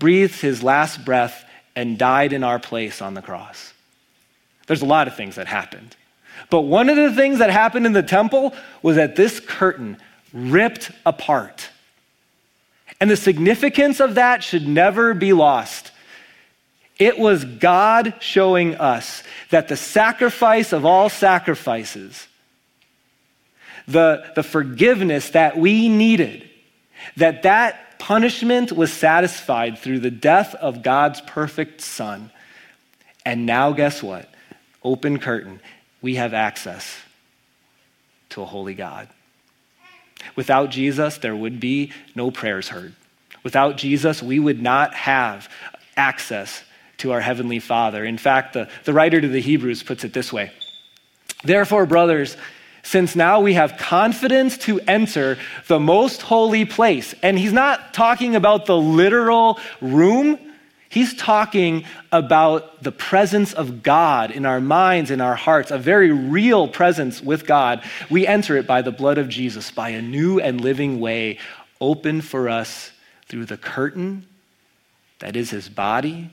breathed 0.00 0.40
his 0.40 0.64
last 0.64 1.04
breath 1.04 1.44
and 1.76 1.96
died 1.96 2.32
in 2.32 2.42
our 2.42 2.58
place 2.58 3.00
on 3.00 3.14
the 3.14 3.22
cross? 3.22 3.72
There's 4.66 4.82
a 4.82 4.86
lot 4.86 5.06
of 5.06 5.14
things 5.14 5.36
that 5.36 5.46
happened. 5.46 5.94
But 6.50 6.62
one 6.62 6.88
of 6.88 6.96
the 6.96 7.14
things 7.14 7.38
that 7.38 7.50
happened 7.50 7.86
in 7.86 7.92
the 7.92 8.02
temple 8.02 8.52
was 8.82 8.96
that 8.96 9.14
this 9.14 9.38
curtain 9.38 9.96
ripped 10.32 10.90
apart. 11.06 11.68
And 13.00 13.08
the 13.08 13.16
significance 13.16 14.00
of 14.00 14.16
that 14.16 14.42
should 14.42 14.66
never 14.66 15.14
be 15.14 15.32
lost. 15.32 15.92
It 16.98 17.16
was 17.16 17.44
God 17.44 18.14
showing 18.18 18.74
us 18.74 19.22
that 19.50 19.68
the 19.68 19.76
sacrifice 19.76 20.72
of 20.72 20.84
all 20.84 21.10
sacrifices, 21.10 22.26
the, 23.86 24.30
the 24.34 24.42
forgiveness 24.42 25.30
that 25.30 25.56
we 25.56 25.88
needed, 25.88 26.48
that 27.16 27.42
that 27.42 27.98
punishment 27.98 28.72
was 28.72 28.92
satisfied 28.92 29.78
through 29.78 30.00
the 30.00 30.10
death 30.10 30.54
of 30.54 30.82
God's 30.82 31.20
perfect 31.20 31.80
Son. 31.80 32.30
And 33.24 33.46
now, 33.46 33.72
guess 33.72 34.02
what? 34.02 34.28
Open 34.82 35.18
curtain. 35.18 35.60
We 36.00 36.14
have 36.16 36.32
access 36.32 36.98
to 38.30 38.42
a 38.42 38.46
holy 38.46 38.74
God. 38.74 39.08
Without 40.36 40.70
Jesus, 40.70 41.18
there 41.18 41.36
would 41.36 41.60
be 41.60 41.92
no 42.14 42.30
prayers 42.30 42.68
heard. 42.68 42.94
Without 43.42 43.76
Jesus, 43.76 44.22
we 44.22 44.38
would 44.38 44.62
not 44.62 44.94
have 44.94 45.48
access 45.96 46.62
to 46.98 47.12
our 47.12 47.20
Heavenly 47.20 47.58
Father. 47.58 48.04
In 48.04 48.18
fact, 48.18 48.52
the, 48.52 48.68
the 48.84 48.92
writer 48.92 49.20
to 49.20 49.28
the 49.28 49.40
Hebrews 49.40 49.82
puts 49.82 50.04
it 50.04 50.12
this 50.12 50.32
way 50.32 50.52
Therefore, 51.42 51.86
brothers, 51.86 52.36
since 52.82 53.14
now 53.14 53.40
we 53.40 53.54
have 53.54 53.76
confidence 53.76 54.58
to 54.58 54.80
enter 54.80 55.38
the 55.66 55.80
most 55.80 56.22
holy 56.22 56.64
place, 56.64 57.14
and 57.22 57.38
he's 57.38 57.52
not 57.52 57.94
talking 57.94 58.36
about 58.36 58.66
the 58.66 58.76
literal 58.76 59.58
room. 59.80 60.38
He's 60.88 61.14
talking 61.14 61.84
about 62.10 62.82
the 62.82 62.90
presence 62.90 63.52
of 63.52 63.82
God 63.82 64.32
in 64.32 64.44
our 64.44 64.60
minds, 64.60 65.12
in 65.12 65.20
our 65.20 65.36
hearts, 65.36 65.70
a 65.70 65.78
very 65.78 66.10
real 66.10 66.66
presence 66.66 67.22
with 67.22 67.46
God. 67.46 67.84
We 68.10 68.26
enter 68.26 68.56
it 68.56 68.66
by 68.66 68.82
the 68.82 68.90
blood 68.90 69.16
of 69.16 69.28
Jesus, 69.28 69.70
by 69.70 69.90
a 69.90 70.02
new 70.02 70.40
and 70.40 70.60
living 70.60 70.98
way 70.98 71.38
open 71.80 72.20
for 72.20 72.48
us 72.48 72.90
through 73.26 73.44
the 73.44 73.56
curtain 73.56 74.26
that 75.20 75.36
is 75.36 75.50
his 75.50 75.68
body. 75.68 76.30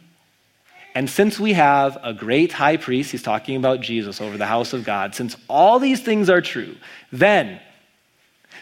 And 0.98 1.08
since 1.08 1.40
we 1.40 1.54
have 1.54 2.00
a 2.02 2.12
great 2.12 2.52
high 2.52 2.78
priest, 2.78 3.12
he's 3.12 3.22
talking 3.22 3.56
about 3.56 3.82
Jesus 3.82 4.20
over 4.20 4.36
the 4.36 4.48
house 4.48 4.74
of 4.74 4.84
God, 4.84 5.14
since 5.14 5.38
all 5.48 5.78
these 5.78 6.02
things 6.02 6.28
are 6.28 6.42
true, 6.42 6.76
then, 7.12 7.60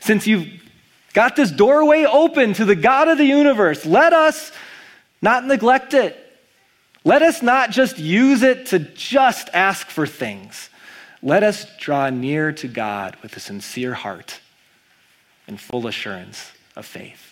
since 0.02 0.28
you've 0.28 0.45
got 1.13 1.38
this 1.38 1.50
doorway 1.50 2.04
open 2.04 2.52
to 2.56 2.65
the 2.65 2.76
God 2.76 3.08
of 3.08 3.17
the 3.17 3.24
universe, 3.24 3.86
let 3.86 4.12
us 4.12 4.52
not 5.21 5.45
neglect 5.45 5.93
it. 5.93 6.17
Let 7.06 7.21
us 7.21 7.41
not 7.41 7.71
just 7.71 8.00
use 8.00 8.43
it 8.43 8.65
to 8.65 8.80
just 8.80 9.48
ask 9.54 9.88
for 9.88 10.06
things. 10.06 10.69
Let 11.24 11.41
us 11.41 11.65
draw 11.80 12.10
near 12.10 12.52
to 12.52 12.67
God 12.67 13.15
with 13.24 13.38
a 13.38 13.39
sincere 13.39 13.93
heart 13.93 14.41
and 15.48 15.58
full 15.58 15.88
assurance 15.88 16.52
of 16.76 16.86
faith. 16.86 17.25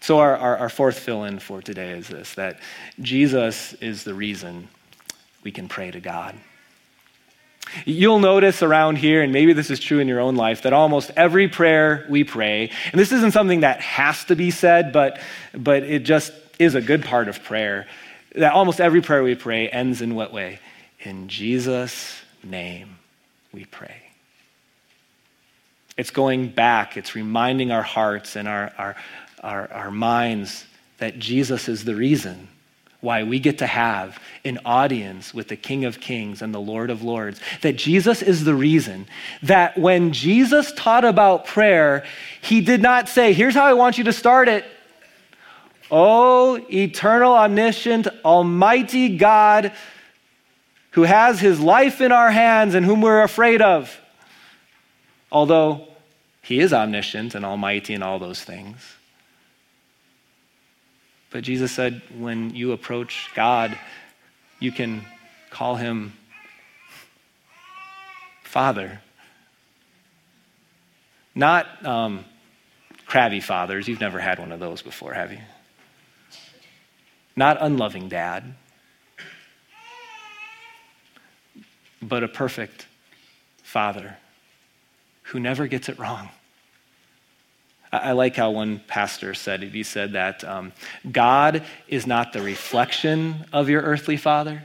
So, 0.00 0.18
our, 0.18 0.36
our, 0.36 0.56
our 0.56 0.68
fourth 0.68 0.98
fill 0.98 1.24
in 1.24 1.38
for 1.38 1.60
today 1.60 1.92
is 1.92 2.08
this 2.08 2.34
that 2.34 2.58
Jesus 3.00 3.74
is 3.74 4.04
the 4.04 4.14
reason 4.14 4.68
we 5.42 5.52
can 5.52 5.68
pray 5.68 5.90
to 5.90 6.00
God. 6.00 6.34
You'll 7.84 8.18
notice 8.18 8.62
around 8.62 8.96
here, 8.96 9.22
and 9.22 9.32
maybe 9.32 9.52
this 9.52 9.70
is 9.70 9.78
true 9.78 10.00
in 10.00 10.08
your 10.08 10.20
own 10.20 10.34
life, 10.34 10.62
that 10.62 10.72
almost 10.72 11.10
every 11.16 11.48
prayer 11.48 12.06
we 12.08 12.24
pray, 12.24 12.70
and 12.90 13.00
this 13.00 13.12
isn't 13.12 13.32
something 13.32 13.60
that 13.60 13.80
has 13.80 14.24
to 14.24 14.36
be 14.36 14.50
said, 14.50 14.92
but, 14.92 15.20
but 15.52 15.84
it 15.84 16.00
just 16.00 16.32
is 16.58 16.74
a 16.74 16.80
good 16.80 17.04
part 17.04 17.28
of 17.28 17.42
prayer, 17.44 17.86
that 18.34 18.52
almost 18.52 18.80
every 18.80 19.00
prayer 19.00 19.22
we 19.22 19.34
pray 19.34 19.68
ends 19.68 20.02
in 20.02 20.14
what 20.14 20.32
way? 20.32 20.58
In 21.00 21.28
Jesus' 21.28 22.20
name 22.42 22.98
we 23.52 23.66
pray. 23.66 24.02
It's 25.96 26.10
going 26.10 26.48
back, 26.48 26.96
it's 26.96 27.14
reminding 27.14 27.70
our 27.70 27.82
hearts 27.82 28.36
and 28.36 28.48
our, 28.48 28.72
our, 28.78 28.96
our, 29.40 29.70
our 29.72 29.90
minds 29.90 30.66
that 30.98 31.18
Jesus 31.18 31.68
is 31.68 31.84
the 31.84 31.94
reason 31.94 32.48
why 33.00 33.22
we 33.22 33.38
get 33.38 33.58
to 33.58 33.66
have 33.66 34.18
an 34.44 34.58
audience 34.64 35.32
with 35.32 35.48
the 35.48 35.56
King 35.56 35.86
of 35.86 36.00
Kings 36.00 36.42
and 36.42 36.54
the 36.54 36.60
Lord 36.60 36.90
of 36.90 37.02
Lords. 37.02 37.40
That 37.62 37.76
Jesus 37.76 38.20
is 38.20 38.44
the 38.44 38.54
reason 38.54 39.06
that 39.42 39.78
when 39.78 40.12
Jesus 40.12 40.72
taught 40.72 41.04
about 41.04 41.46
prayer, 41.46 42.04
he 42.42 42.60
did 42.60 42.82
not 42.82 43.08
say, 43.08 43.32
Here's 43.32 43.54
how 43.54 43.64
I 43.64 43.72
want 43.72 43.96
you 43.96 44.04
to 44.04 44.12
start 44.12 44.48
it. 44.48 44.64
Oh, 45.90 46.60
eternal, 46.70 47.32
omniscient, 47.32 48.06
almighty 48.24 49.16
God 49.16 49.72
who 50.92 51.02
has 51.02 51.40
his 51.40 51.60
life 51.60 52.00
in 52.00 52.12
our 52.12 52.30
hands 52.30 52.74
and 52.74 52.84
whom 52.84 53.00
we're 53.00 53.22
afraid 53.22 53.62
of. 53.62 53.98
Although 55.32 55.86
he 56.42 56.60
is 56.60 56.72
omniscient 56.72 57.34
and 57.34 57.44
almighty 57.44 57.94
and 57.94 58.02
all 58.02 58.18
those 58.18 58.42
things. 58.42 58.96
But 61.30 61.44
Jesus 61.44 61.70
said, 61.72 62.02
when 62.18 62.54
you 62.54 62.72
approach 62.72 63.30
God, 63.34 63.78
you 64.58 64.72
can 64.72 65.04
call 65.50 65.76
him 65.76 66.12
Father. 68.42 69.00
Not 71.34 71.86
um, 71.86 72.24
crabby 73.06 73.40
fathers. 73.40 73.86
You've 73.86 74.00
never 74.00 74.18
had 74.18 74.40
one 74.40 74.50
of 74.50 74.58
those 74.58 74.82
before, 74.82 75.14
have 75.14 75.30
you? 75.30 75.38
Not 77.36 77.58
unloving 77.60 78.08
dad, 78.08 78.54
but 82.02 82.24
a 82.24 82.28
perfect 82.28 82.86
father 83.62 84.16
who 85.22 85.38
never 85.38 85.68
gets 85.68 85.88
it 85.88 85.96
wrong. 85.98 86.28
I 87.92 88.12
like 88.12 88.36
how 88.36 88.52
one 88.52 88.80
pastor 88.86 89.34
said 89.34 89.64
it. 89.64 89.72
He 89.72 89.82
said 89.82 90.12
that 90.12 90.44
um, 90.44 90.72
God 91.10 91.64
is 91.88 92.06
not 92.06 92.32
the 92.32 92.40
reflection 92.40 93.46
of 93.52 93.68
your 93.68 93.82
earthly 93.82 94.16
father, 94.16 94.62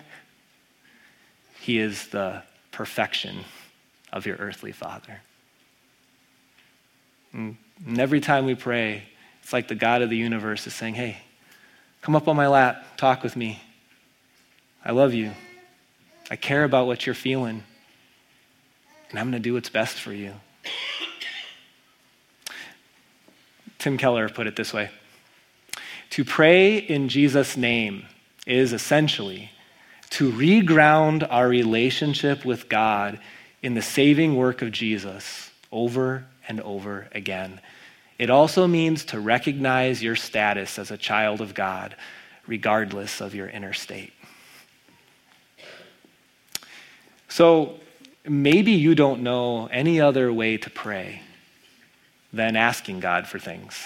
He 1.59 1.79
is 1.79 2.07
the 2.07 2.43
perfection 2.71 3.45
of 4.13 4.25
your 4.25 4.35
earthly 4.37 4.71
father. 4.71 5.21
And 7.33 7.57
every 7.97 8.21
time 8.21 8.45
we 8.45 8.55
pray, 8.55 9.03
it's 9.43 9.51
like 9.51 9.67
the 9.67 9.75
God 9.75 10.01
of 10.01 10.09
the 10.09 10.17
universe 10.17 10.65
is 10.67 10.73
saying, 10.73 10.93
Hey, 10.93 11.17
come 12.01 12.15
up 12.15 12.27
on 12.27 12.35
my 12.35 12.47
lap, 12.47 12.97
talk 12.97 13.23
with 13.23 13.35
me. 13.35 13.61
I 14.83 14.91
love 14.91 15.13
you. 15.13 15.31
I 16.29 16.35
care 16.35 16.63
about 16.63 16.87
what 16.87 17.05
you're 17.05 17.15
feeling. 17.15 17.63
And 19.09 19.19
I'm 19.19 19.29
going 19.29 19.41
to 19.41 19.49
do 19.49 19.53
what's 19.53 19.69
best 19.69 19.99
for 19.99 20.13
you. 20.13 20.33
Tim 23.85 23.99
Keller 23.99 24.29
put 24.29 24.47
it 24.47 24.55
this 24.55 24.73
way 24.73 24.89
To 26.09 26.25
pray 26.25 26.77
in 26.77 27.07
Jesus' 27.07 27.55
name 27.55 28.07
is 28.47 28.73
essentially 28.73 29.51
to 30.09 30.31
reground 30.31 31.27
our 31.29 31.47
relationship 31.47 32.43
with 32.43 32.67
God 32.67 33.19
in 33.61 33.75
the 33.75 33.83
saving 33.83 34.35
work 34.35 34.63
of 34.63 34.71
Jesus 34.71 35.51
over 35.71 36.25
and 36.47 36.59
over 36.61 37.09
again. 37.11 37.61
It 38.17 38.31
also 38.31 38.65
means 38.65 39.05
to 39.05 39.19
recognize 39.19 40.01
your 40.01 40.15
status 40.15 40.79
as 40.79 40.89
a 40.89 40.97
child 40.97 41.39
of 41.39 41.53
God, 41.53 41.95
regardless 42.47 43.21
of 43.21 43.35
your 43.35 43.49
inner 43.49 43.73
state. 43.73 44.13
So 47.27 47.79
maybe 48.27 48.71
you 48.71 48.95
don't 48.95 49.21
know 49.21 49.67
any 49.67 50.01
other 50.01 50.33
way 50.33 50.57
to 50.57 50.71
pray 50.71 51.21
than 52.35 52.55
asking 52.57 52.99
God 52.99 53.27
for 53.27 53.39
things. 53.39 53.81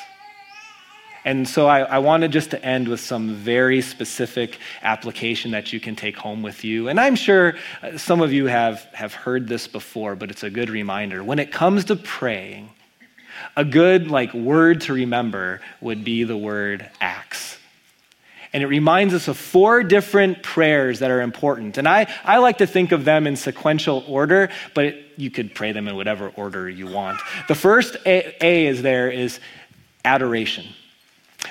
And 1.23 1.47
so 1.47 1.67
I, 1.67 1.81
I, 1.81 1.97
wanted 1.99 2.31
just 2.31 2.49
to 2.51 2.65
end 2.65 2.87
with 2.87 3.01
some 3.01 3.35
very 3.35 3.81
specific 3.81 4.57
application 4.81 5.51
that 5.51 5.71
you 5.71 5.79
can 5.79 5.95
take 5.95 6.17
home 6.17 6.41
with 6.41 6.63
you. 6.63 6.87
And 6.87 6.99
I'm 6.99 7.15
sure 7.15 7.55
uh, 7.83 7.97
some 7.97 8.21
of 8.21 8.33
you 8.33 8.47
have, 8.47 8.85
have 8.93 9.13
heard 9.13 9.47
this 9.47 9.67
before, 9.67 10.15
but 10.15 10.31
it's 10.31 10.43
a 10.43 10.49
good 10.49 10.69
reminder. 10.69 11.23
When 11.23 11.37
it 11.37 11.51
comes 11.51 11.85
to 11.85 11.97
praying, 11.97 12.69
a 13.55 13.63
good 13.63 14.09
like 14.09 14.33
word 14.33 14.81
to 14.81 14.93
remember 14.93 15.61
would 15.81 16.03
be 16.03 16.23
the 16.23 16.37
word 16.37 16.89
acts. 16.99 17.58
And 18.51 18.63
it 18.63 18.67
reminds 18.67 19.13
us 19.13 19.27
of 19.27 19.37
four 19.37 19.83
different 19.83 20.41
prayers 20.41 20.99
that 20.99 21.11
are 21.11 21.21
important. 21.21 21.77
And 21.77 21.87
I, 21.87 22.11
I 22.23 22.37
like 22.39 22.57
to 22.59 22.67
think 22.67 22.91
of 22.91 23.05
them 23.05 23.27
in 23.27 23.35
sequential 23.35 24.03
order, 24.07 24.49
but 24.73 24.85
it, 24.85 25.05
you 25.17 25.29
could 25.29 25.53
pray 25.53 25.71
them 25.71 25.87
in 25.87 25.95
whatever 25.95 26.29
order 26.35 26.67
you 26.67 26.87
want. 26.87 27.19
The 27.47 27.55
first 27.55 27.95
A, 28.07 28.35
A 28.41 28.65
is 28.65 28.81
there 28.81 29.11
is 29.11 29.39
adoration. 30.03 30.65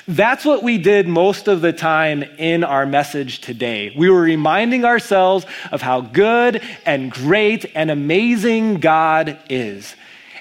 That's 0.06 0.44
what 0.44 0.62
we 0.62 0.78
did 0.78 1.06
most 1.06 1.48
of 1.48 1.60
the 1.60 1.72
time 1.72 2.22
in 2.22 2.64
our 2.64 2.84
message 2.84 3.40
today. 3.40 3.94
We 3.96 4.10
were 4.10 4.20
reminding 4.20 4.84
ourselves 4.84 5.46
of 5.70 5.82
how 5.82 6.00
good 6.00 6.62
and 6.84 7.10
great 7.10 7.70
and 7.74 7.90
amazing 7.90 8.80
God 8.80 9.38
is. 9.48 9.94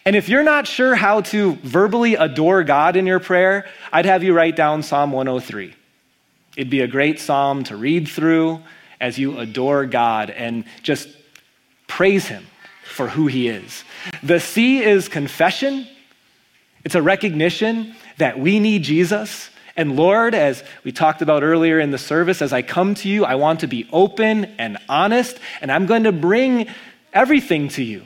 And 0.05 0.15
if 0.15 0.29
you're 0.29 0.43
not 0.43 0.67
sure 0.67 0.95
how 0.95 1.21
to 1.21 1.55
verbally 1.63 2.15
adore 2.15 2.63
God 2.63 2.95
in 2.95 3.05
your 3.05 3.19
prayer, 3.19 3.67
I'd 3.91 4.05
have 4.05 4.23
you 4.23 4.33
write 4.33 4.55
down 4.55 4.83
Psalm 4.83 5.11
103. 5.11 5.73
It'd 6.57 6.71
be 6.71 6.81
a 6.81 6.87
great 6.87 7.19
psalm 7.19 7.63
to 7.65 7.77
read 7.77 8.07
through 8.07 8.59
as 8.99 9.19
you 9.19 9.37
adore 9.37 9.85
God 9.85 10.31
and 10.31 10.65
just 10.81 11.07
praise 11.85 12.27
Him 12.27 12.47
for 12.83 13.07
who 13.07 13.27
He 13.27 13.47
is. 13.47 13.83
The 14.23 14.39
C 14.39 14.83
is 14.83 15.07
confession, 15.07 15.87
it's 16.83 16.95
a 16.95 17.01
recognition 17.01 17.95
that 18.17 18.39
we 18.39 18.59
need 18.59 18.81
Jesus. 18.83 19.51
And 19.75 19.95
Lord, 19.95 20.33
as 20.33 20.63
we 20.83 20.91
talked 20.91 21.21
about 21.21 21.43
earlier 21.43 21.79
in 21.79 21.91
the 21.91 21.99
service, 21.99 22.41
as 22.41 22.51
I 22.51 22.63
come 22.63 22.95
to 22.95 23.07
you, 23.07 23.23
I 23.23 23.35
want 23.35 23.59
to 23.59 23.67
be 23.67 23.87
open 23.93 24.45
and 24.57 24.79
honest, 24.89 25.39
and 25.61 25.71
I'm 25.71 25.85
going 25.85 26.05
to 26.05 26.11
bring 26.11 26.67
everything 27.13 27.69
to 27.69 27.83
you 27.83 28.03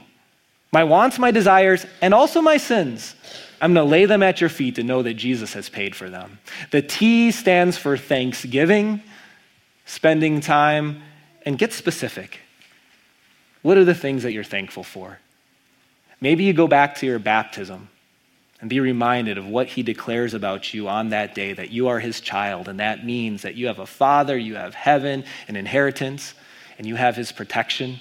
my 0.71 0.83
wants, 0.83 1.19
my 1.19 1.31
desires, 1.31 1.85
and 2.01 2.13
also 2.13 2.41
my 2.41 2.57
sins. 2.57 3.15
I'm 3.61 3.73
going 3.73 3.85
to 3.85 3.91
lay 3.91 4.05
them 4.05 4.23
at 4.23 4.39
your 4.39 4.49
feet 4.49 4.75
to 4.75 4.83
know 4.83 5.03
that 5.03 5.15
Jesus 5.15 5.53
has 5.53 5.69
paid 5.69 5.95
for 5.95 6.09
them. 6.09 6.39
The 6.71 6.81
T 6.81 7.31
stands 7.31 7.77
for 7.77 7.97
thanksgiving, 7.97 9.01
spending 9.85 10.39
time, 10.39 11.01
and 11.45 11.57
get 11.57 11.73
specific. 11.73 12.39
What 13.61 13.77
are 13.77 13.85
the 13.85 13.93
things 13.93 14.23
that 14.23 14.31
you're 14.31 14.43
thankful 14.43 14.83
for? 14.83 15.19
Maybe 16.21 16.45
you 16.45 16.53
go 16.53 16.67
back 16.67 16.95
to 16.97 17.05
your 17.05 17.19
baptism 17.19 17.89
and 18.61 18.69
be 18.69 18.79
reminded 18.79 19.37
of 19.37 19.47
what 19.47 19.67
he 19.67 19.83
declares 19.83 20.33
about 20.33 20.73
you 20.73 20.87
on 20.87 21.09
that 21.09 21.35
day 21.35 21.51
that 21.53 21.71
you 21.71 21.87
are 21.89 21.99
his 21.99 22.21
child. 22.21 22.67
And 22.67 22.79
that 22.79 23.05
means 23.05 23.41
that 23.41 23.55
you 23.55 23.67
have 23.67 23.79
a 23.79 23.85
father, 23.85 24.37
you 24.37 24.55
have 24.55 24.73
heaven, 24.73 25.25
an 25.47 25.55
inheritance, 25.55 26.33
and 26.77 26.87
you 26.87 26.95
have 26.95 27.15
his 27.15 27.31
protection 27.31 27.99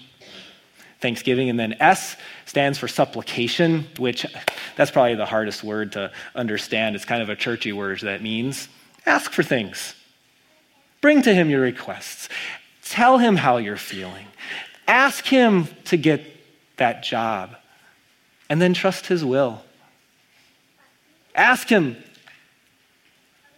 thanksgiving. 1.00 1.50
And 1.50 1.58
then 1.58 1.74
S 1.80 2.16
stands 2.46 2.78
for 2.78 2.88
supplication, 2.88 3.86
which 3.98 4.26
that's 4.76 4.90
probably 4.90 5.14
the 5.14 5.26
hardest 5.26 5.64
word 5.64 5.92
to 5.92 6.12
understand. 6.34 6.96
It's 6.96 7.04
kind 7.04 7.22
of 7.22 7.28
a 7.28 7.36
churchy 7.36 7.72
word 7.72 8.00
that 8.00 8.22
means 8.22 8.68
ask 9.06 9.32
for 9.32 9.42
things. 9.42 9.94
Bring 11.00 11.22
to 11.22 11.34
him 11.34 11.48
your 11.50 11.62
requests. 11.62 12.28
Tell 12.84 13.18
him 13.18 13.36
how 13.36 13.56
you're 13.56 13.76
feeling. 13.76 14.26
Ask 14.86 15.24
him 15.24 15.68
to 15.86 15.96
get 15.96 16.22
that 16.76 17.02
job. 17.02 17.56
And 18.48 18.60
then 18.60 18.74
trust 18.74 19.06
his 19.06 19.24
will. 19.24 19.62
Ask 21.34 21.68
him 21.68 21.96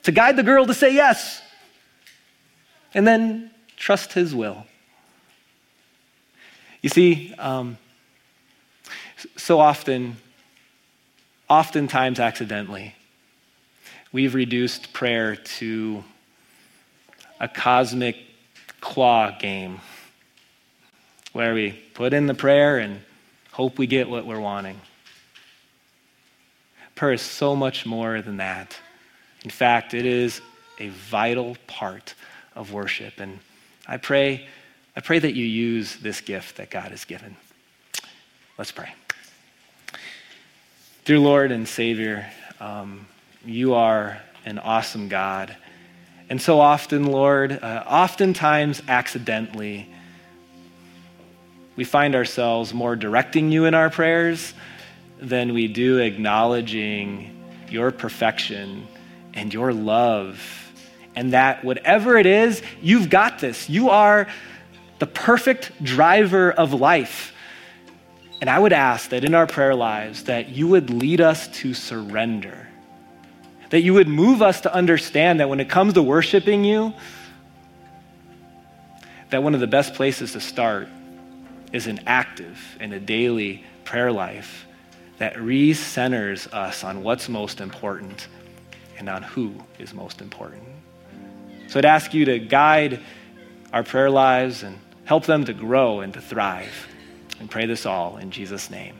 to 0.03 0.13
guide 0.13 0.37
the 0.37 0.43
girl 0.43 0.67
to 0.67 0.75
say 0.75 0.95
yes. 0.95 1.43
And 2.95 3.07
then 3.07 3.51
trust 3.77 4.13
his 4.13 4.35
will. 4.35 4.67
You 6.83 6.89
see, 6.89 7.33
um, 7.39 7.79
so 9.37 9.61
often, 9.61 10.17
oftentimes 11.49 12.19
accidentally, 12.19 12.97
we've 14.11 14.35
reduced 14.35 14.93
prayer 14.93 15.37
to 15.37 16.03
a 17.39 17.47
cosmic 17.47 18.17
claw 18.81 19.31
game 19.39 19.81
where 21.33 21.55
we 21.55 21.71
put 21.95 22.13
in 22.13 22.27
the 22.27 22.35
prayer 22.35 22.79
and 22.79 23.01
hope 23.53 23.79
we 23.79 23.87
get 23.87 24.11
what 24.11 24.27
we're 24.27 24.41
wanting. 24.41 24.81
Prayer 26.97 27.13
is 27.13 27.23
so 27.23 27.55
much 27.55 27.87
more 27.87 28.21
than 28.23 28.39
that. 28.39 28.77
In 29.45 29.51
fact, 29.51 29.95
it 29.95 30.05
is 30.05 30.41
a 30.81 30.89
vital 30.89 31.57
part 31.69 32.17
of 32.57 32.73
worship. 32.73 33.21
And 33.21 33.39
I 33.87 33.99
pray 33.99 34.49
I 34.95 35.01
pray 35.01 35.19
that 35.19 35.35
you 35.35 35.47
use 35.47 35.97
this 35.97 36.21
gift 36.21 36.57
that 36.59 36.71
God 36.71 36.91
has 36.91 37.05
given. 37.07 37.37
Let's 38.59 38.73
pray. 38.73 38.93
Dear 41.07 41.19
Lord 41.19 41.51
and 41.51 41.67
Savior, 41.67 42.27
um, 42.61 43.07
you 43.45 43.73
are 43.73 44.21
an 44.45 44.59
awesome 44.59 45.09
God. 45.09 45.57
And 46.29 46.41
so 46.41 46.61
often, 46.61 47.07
Lord, 47.07 47.53
uh, 47.53 47.85
oftentimes 47.87 48.83
accidentally, 48.87 49.89
we 51.75 51.85
find 51.85 52.15
ourselves 52.15 52.75
more 52.75 52.95
directing 52.95 53.51
you 53.51 53.65
in 53.65 53.75
our 53.75 53.89
prayers 53.89 54.53
than 55.19 55.55
we 55.55 55.69
do 55.69 55.99
acknowledging 55.99 57.43
your 57.71 57.91
perfection 57.91 58.87
and 59.33 59.55
your 59.55 59.73
love. 59.73 60.39
And 61.17 61.33
that 61.33 61.65
whatever 61.65 62.19
it 62.19 62.27
is, 62.27 62.63
you've 62.83 63.09
got 63.09 63.39
this. 63.39 63.71
You 63.71 63.89
are 63.89 64.29
the 65.03 65.07
perfect 65.09 65.73
driver 65.83 66.53
of 66.53 66.73
life. 66.73 67.35
And 68.41 68.49
I 68.49 68.57
would 68.57 68.73
ask 68.73 69.11
that 69.11 69.25
in 69.25 69.35
our 69.35 69.49
prayer 69.49 69.75
lives 69.75 70.23
that 70.25 70.51
you 70.51 70.69
would 70.69 70.91
lead 70.91 71.21
us 71.21 71.49
to 71.59 71.75
surrender. 71.75 72.69
That 73.71 73.81
you 73.81 73.95
would 73.95 74.07
move 74.07 74.43
us 74.43 74.61
to 74.61 74.73
understand 74.73 75.41
that 75.41 75.49
when 75.49 75.59
it 75.59 75.69
comes 75.69 75.95
to 75.95 76.03
worshiping 76.05 76.63
you, 76.63 76.95
that 79.31 79.43
one 79.43 79.55
of 79.55 79.61
the 79.61 79.67
best 79.67 79.95
places 79.95 80.35
to 80.35 80.41
start 80.41 80.87
is 81.73 81.89
an 81.89 82.03
active 82.07 82.77
and 82.79 82.93
a 82.93 83.01
daily 83.01 83.65
prayer 83.83 84.13
life 84.13 84.67
that 85.19 85.37
re-centers 85.43 86.47
us 86.53 86.85
on 86.85 87.03
what's 87.03 87.29
most 87.29 87.61
important 87.61 88.29
and 88.99 89.09
on 89.09 89.25
who 89.25 89.53
is 89.81 89.93
most 89.93 90.21
important. 90.21 90.63
So 91.67 91.81
I'd 91.81 91.87
ask 91.87 92.15
you 92.15 92.25
to 92.27 92.39
guide 92.39 93.01
our 93.73 93.83
prayer 93.83 94.09
lives 94.09 94.63
and 94.63 94.79
Help 95.05 95.27
them 95.27 95.45
to 95.45 95.53
grow 95.53 96.01
and 96.01 96.15
to 96.15 96.21
thrive. 96.21 96.89
And 97.41 97.51
pray 97.51 97.67
this 97.67 97.87
all 97.87 98.19
in 98.19 98.31
Jesus' 98.31 98.71
name. 98.71 98.97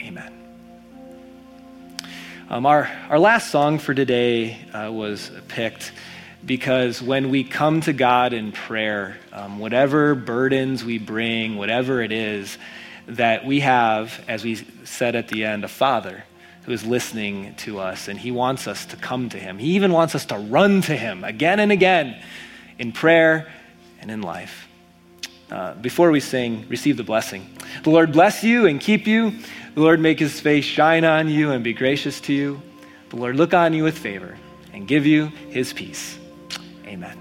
Amen. 0.00 0.32
Um, 2.48 2.66
our, 2.66 2.90
our 3.08 3.18
last 3.18 3.50
song 3.50 3.78
for 3.78 3.94
today 3.94 4.58
uh, 4.72 4.90
was 4.92 5.30
picked 5.48 5.92
because 6.44 7.02
when 7.02 7.30
we 7.30 7.44
come 7.44 7.80
to 7.82 7.92
God 7.92 8.32
in 8.32 8.52
prayer, 8.52 9.18
um, 9.32 9.58
whatever 9.58 10.14
burdens 10.14 10.84
we 10.84 10.98
bring, 10.98 11.56
whatever 11.56 12.02
it 12.02 12.12
is, 12.12 12.56
that 13.06 13.44
we 13.44 13.60
have, 13.60 14.24
as 14.26 14.44
we 14.44 14.56
said 14.84 15.16
at 15.16 15.28
the 15.28 15.44
end, 15.44 15.64
a 15.64 15.68
Father 15.68 16.24
who 16.64 16.72
is 16.72 16.84
listening 16.84 17.54
to 17.56 17.78
us 17.78 18.08
and 18.08 18.18
he 18.18 18.30
wants 18.30 18.66
us 18.66 18.86
to 18.86 18.96
come 18.96 19.28
to 19.28 19.38
him. 19.38 19.58
He 19.58 19.72
even 19.72 19.92
wants 19.92 20.14
us 20.14 20.26
to 20.26 20.36
run 20.38 20.82
to 20.82 20.96
him 20.96 21.24
again 21.24 21.60
and 21.60 21.72
again 21.72 22.20
in 22.78 22.92
prayer 22.92 23.52
and 24.00 24.10
in 24.10 24.22
life. 24.22 24.66
Uh, 25.50 25.74
before 25.74 26.10
we 26.10 26.20
sing, 26.20 26.64
receive 26.68 26.96
the 26.96 27.02
blessing. 27.02 27.46
The 27.82 27.90
Lord 27.90 28.12
bless 28.12 28.44
you 28.44 28.66
and 28.66 28.80
keep 28.80 29.06
you. 29.06 29.32
The 29.74 29.80
Lord 29.80 30.00
make 30.00 30.18
his 30.18 30.40
face 30.40 30.64
shine 30.64 31.04
on 31.04 31.28
you 31.28 31.50
and 31.50 31.64
be 31.64 31.72
gracious 31.72 32.20
to 32.22 32.32
you. 32.32 32.62
The 33.10 33.16
Lord 33.16 33.36
look 33.36 33.52
on 33.52 33.72
you 33.72 33.82
with 33.82 33.98
favor 33.98 34.38
and 34.72 34.86
give 34.86 35.06
you 35.06 35.26
his 35.48 35.72
peace. 35.72 36.18
Amen. 36.86 37.19